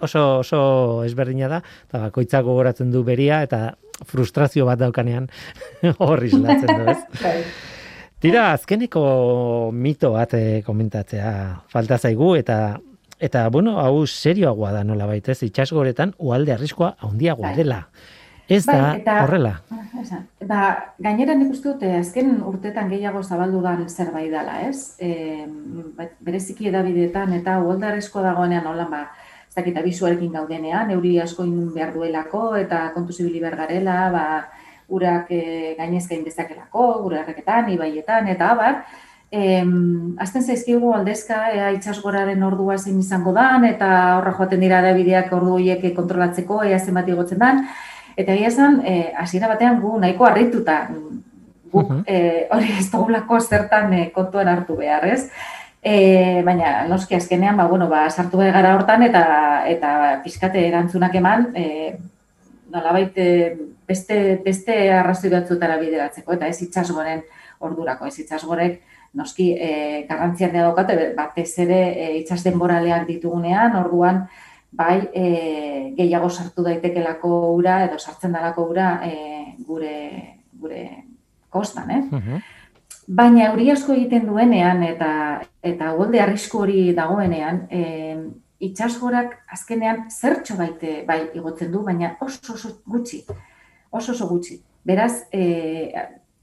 [0.00, 0.60] oso, oso
[1.04, 5.30] ezberdina da, eta bakoitzak gogoratzen du beria, eta frustrazio bat daukanean
[6.04, 6.98] horri zelatzen du, ez?
[7.24, 7.38] Bai.
[8.20, 11.32] Tira, azkeneko mito bat eh, komentatzea
[11.72, 12.78] falta zaigu, eta
[13.20, 15.42] eta bueno, hau serioagoa da nola baita, ez?
[15.46, 17.56] Itxasgoretan, ualde arriskoa handiagoa bai.
[17.56, 17.80] dela.
[18.48, 19.56] Ez da, bai, horrela.
[20.00, 20.26] Esan.
[20.46, 20.60] Ba,
[21.02, 24.94] gainera nik uste dute, azken urtetan gehiago zabaldu dan zerbait dela, ez?
[25.02, 25.46] E,
[26.22, 29.02] bereziki edabidetan eta uoldarezko dagoenean holan, ba,
[29.56, 34.24] ez dakit abizuarekin gaudenean, euri asko inun behar duelako eta kontu zibili bergarela, ba,
[34.92, 38.82] urak e, gainezkain dezakelako, gure erreketan, ibaietan, eta abar,
[39.36, 43.88] Em, azten zaizkigu aldezka ea itxasgoraren ordua zein izango dan, eta
[44.20, 47.64] horra joaten dira bideak ordu horiek kontrolatzeko, ea zenbat igotzen dan.
[48.16, 50.78] Eta egia esan, e, hasiera batean gu nahiko harrituta,
[51.72, 55.26] guk e, hori ez dugulako zertan e, kontuan hartu behar, ez?
[55.86, 59.22] E, baina, noski azkenean, ba, bueno, ba, sartu behar gara hortan eta
[59.70, 59.90] eta
[60.24, 61.94] pizkate erantzunak eman, e,
[62.74, 63.14] nolabait
[63.86, 67.22] beste, beste arrazoi batzutara bideratzeko, eta ez itxasgoren
[67.62, 68.80] ordurako, ez itxasgorek,
[69.16, 69.70] noski e,
[70.08, 74.24] garrantzian da daukate, batez ere e, itxas denboraleak ditugunean, orduan
[74.76, 75.26] bai e,
[75.96, 79.14] gehiago sartu daitekelako ura edo sartzen dalako ura e,
[79.68, 79.96] gure
[80.60, 80.82] gure
[81.52, 82.40] kostan, eh?
[83.06, 85.10] Baina euri asko egiten duenean eta
[85.62, 87.82] eta golde arrisku hori dagoenean, e,
[88.66, 93.22] itsasgorak azkenean zertxo baite bai igotzen du, baina oso oso gutxi.
[93.90, 94.60] Oso oso gutxi.
[94.84, 95.92] Beraz, eh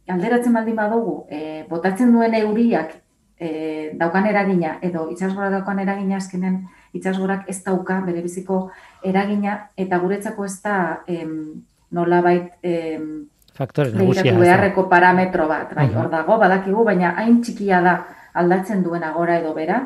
[0.07, 2.97] alderatzen baldin badugu, e, botatzen duen euriak
[3.39, 6.57] e, daukan eragina, edo itxasgora daukan eragina azkenean
[6.93, 8.69] itxasgorak ez dauka bere biziko
[9.03, 14.33] eragina, eta guretzako ez da em, nola bait em, Faktore nagusia.
[14.37, 17.93] beharreko parametro bat, bai, hor dago, badakigu, baina hain txikia da
[18.33, 19.79] aldatzen duen agora edo bera,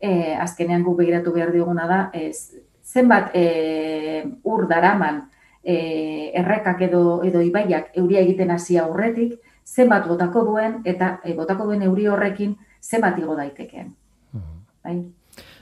[0.00, 5.22] e, azkenean gu begiratu behar diguna da, ez, zenbat e, ur daraman
[5.62, 9.38] e, errekak edo, edo ibaiak euria egiten hasi aurretik,
[9.68, 13.88] zenbat botako duen eta e, botako duen euri horrekin zenbat igo daitekeen.
[14.32, 14.60] Mm-hmm.
[14.84, 14.98] Bai.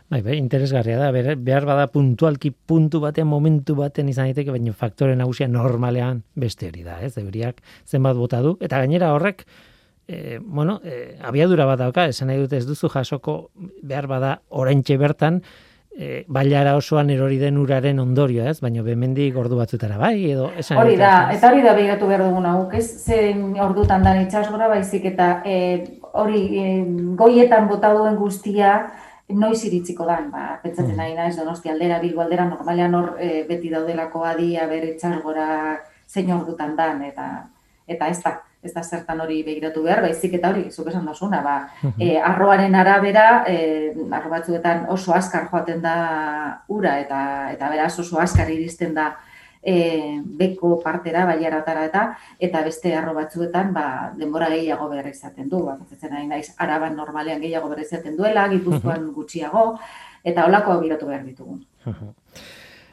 [0.07, 5.16] Bai, bai, interesgarria da, behar bada puntualki puntu batean, momentu baten izan daiteke, baina faktore
[5.18, 7.59] nagusia normalean beste hori da, ez, euriak
[7.90, 9.42] zenbat bota du, eta gainera horrek,
[10.07, 13.50] e, bueno, e, abiadura bat dauka, esan nahi dut ez duzu jasoko
[13.82, 15.40] behar bada oraintxe bertan,
[15.96, 18.61] e, bailara osoan erori den uraren ondorio, ez?
[18.62, 22.46] Baina bemendik ordu batzutara bai edo esan Hori da, eta hori da begiratu behar dugun
[22.46, 22.84] hau, ez?
[23.09, 25.59] Zen ordutan dan itxasgora baizik eta e,
[26.12, 26.68] hori e,
[27.18, 28.76] goietan bota duen guztia
[29.29, 31.01] noiz iritziko dan, ba, pentsatzen mm.
[31.01, 35.49] nahi naiz, donosti aldera, bilbo aldera, normalean hor e, beti daudelako adia bere itxasgora
[36.07, 37.27] zein ordutan dan, eta
[37.87, 38.33] eta ez da,
[38.66, 41.57] ez da zertan hori begiratu behar, baizik eta hori, zuk esan dozuna, ba,
[41.99, 45.97] e, arroaren arabera, e, arro batzuetan oso askar joaten da
[46.68, 47.20] ura, eta
[47.55, 49.12] eta beraz oso askar iristen da
[49.67, 52.03] e, beko partera, baiaratara eta,
[52.39, 53.87] eta beste arro batzuetan, ba,
[54.19, 55.77] denbora gehiago behar izaten du, ba,
[56.11, 59.67] nahi naiz, araban normalean gehiago behar izaten duela, gipuzkoan gutxiago,
[60.23, 61.67] eta holako begiratu behar ditugun.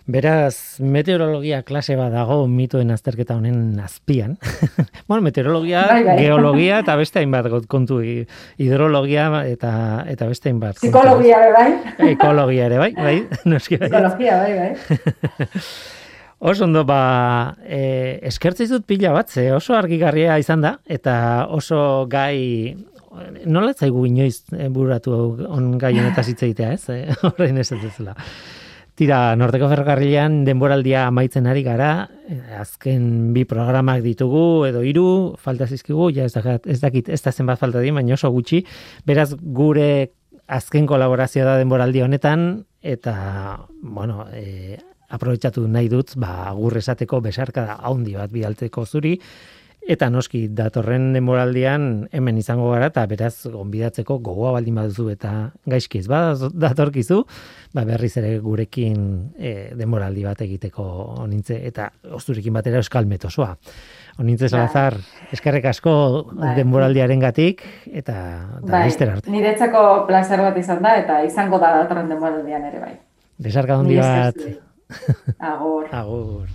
[0.03, 4.35] Beraz, meteorologia klase bat dago mitoen azterketa honen azpian.
[5.07, 6.17] bueno, meteorologia, bai, bai.
[6.19, 9.71] geologia eta beste hainbat kontu hidrologia eta
[10.11, 10.81] eta beste hainbat.
[10.81, 11.69] Psikologia ere bai.
[12.11, 13.17] Ekologia ere bai, bai.
[13.53, 13.93] Noski bai.
[13.93, 15.53] Psikologia bai, bai.
[16.43, 22.05] Oso ondo ba, eh, eskertzi dut pila bat, ze oso argigarria izan da eta oso
[22.11, 22.75] gai
[23.45, 25.13] nola zaigu inoiz eh, buratu
[25.47, 26.83] on gai honetaz hitz egitea, ez?
[26.89, 28.15] Eh, horrein ez dezela.
[28.93, 35.07] Tira, Norteko Ferrokarrilean denboraldia amaitzen ari gara, eh, azken bi programak ditugu edo hiru
[35.41, 38.61] falta zizkigu, ja ez dakit, ez dakit ez da zenbat falta di, baina oso gutxi.
[39.05, 39.89] Beraz, gure
[40.45, 43.15] azken kolaborazioa da denboraldi honetan, eta,
[43.81, 44.77] bueno, e,
[45.13, 49.17] aprobetsatu nahi dut, ba, gurre esateko besarka da haundi bat bidaltzeko zuri,
[49.83, 55.31] Eta noski, datorren demoraldian hemen izango gara, eta beraz, gonbidatzeko gogoa baldin baduzu eta
[55.67, 57.19] gaizkiz, ba, datorkizu,
[57.75, 59.03] ba, berriz ere gurekin
[59.35, 60.87] e, demoraldi bat egiteko
[61.25, 63.51] onintze, eta osturekin batera euskal metosoa.
[64.23, 64.53] Onintze bai.
[64.55, 64.99] salazar,
[65.35, 65.93] eskerrek asko
[66.31, 66.55] bai.
[66.61, 68.15] denboraldiaren gatik, eta
[68.61, 68.85] da, bai.
[68.87, 69.31] arte.
[69.35, 72.93] Niretzako placer bat izan da, eta izango da datorren demoraldian ere bai.
[73.43, 74.39] Besarka hondi bat.
[75.39, 75.87] Agur.
[75.91, 76.47] Agur.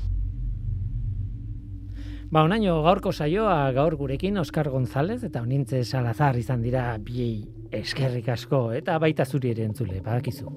[2.29, 8.29] Ba, onaino gaurko saioa gaur gurekin Oskar González eta onintze Salazar izan dira biei eskerrik
[8.29, 10.53] asko eta baita zuri ere entzule, badakizu.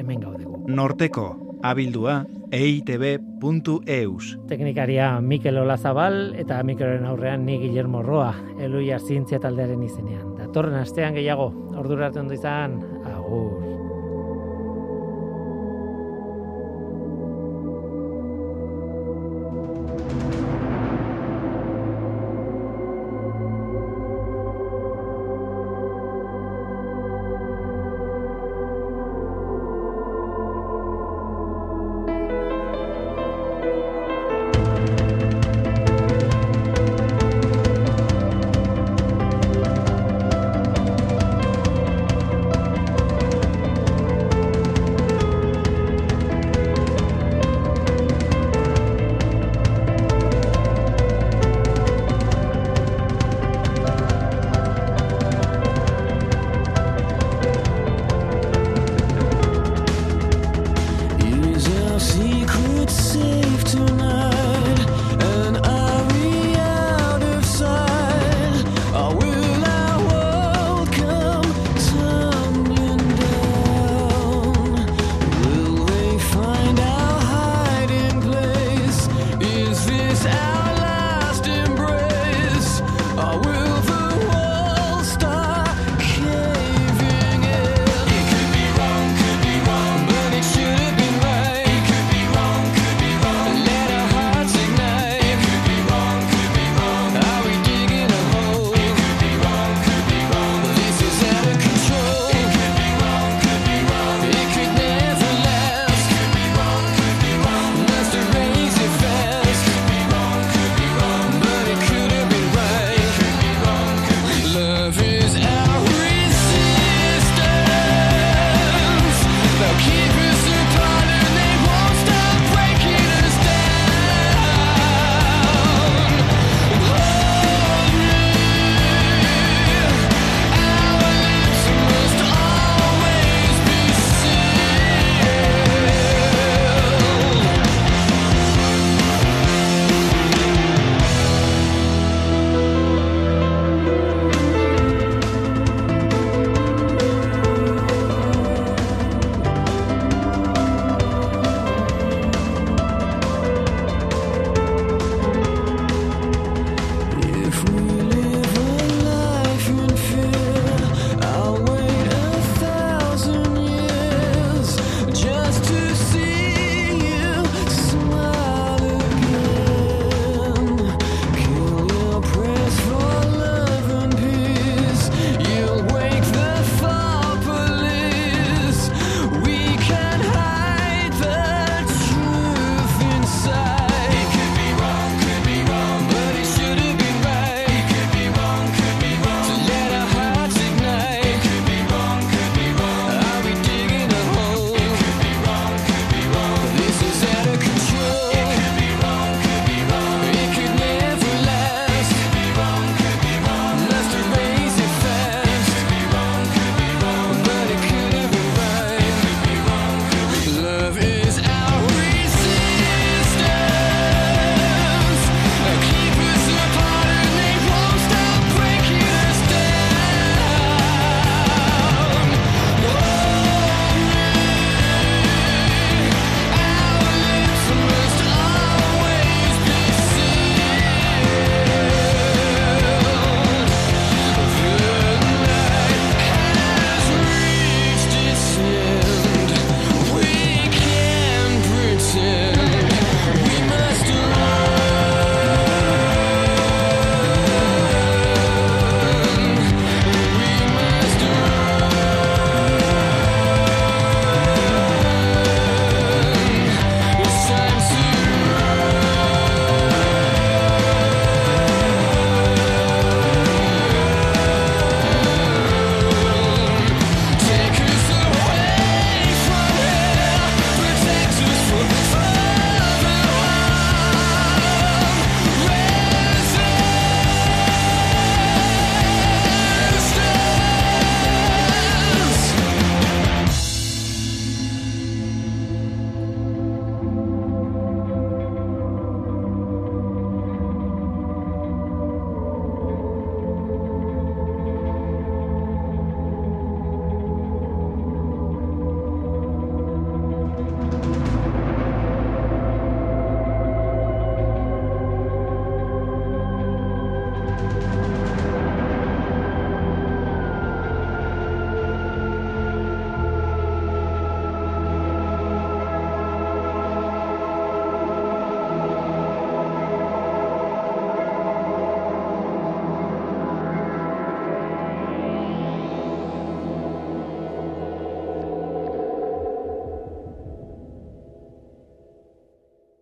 [0.00, 0.62] Hemen gaudegu.
[0.68, 1.26] Norteko,
[1.62, 2.24] abildua,
[2.56, 4.30] eitb.eus.
[4.48, 10.36] Teknikaria Mikel Olazabal eta Mikeloren aurrean ni Guillermo Roa, eluia zientzia taldearen izenean.
[10.38, 12.80] Datorren astean gehiago, ordurarte ondo izan,
[13.12, 13.79] agur.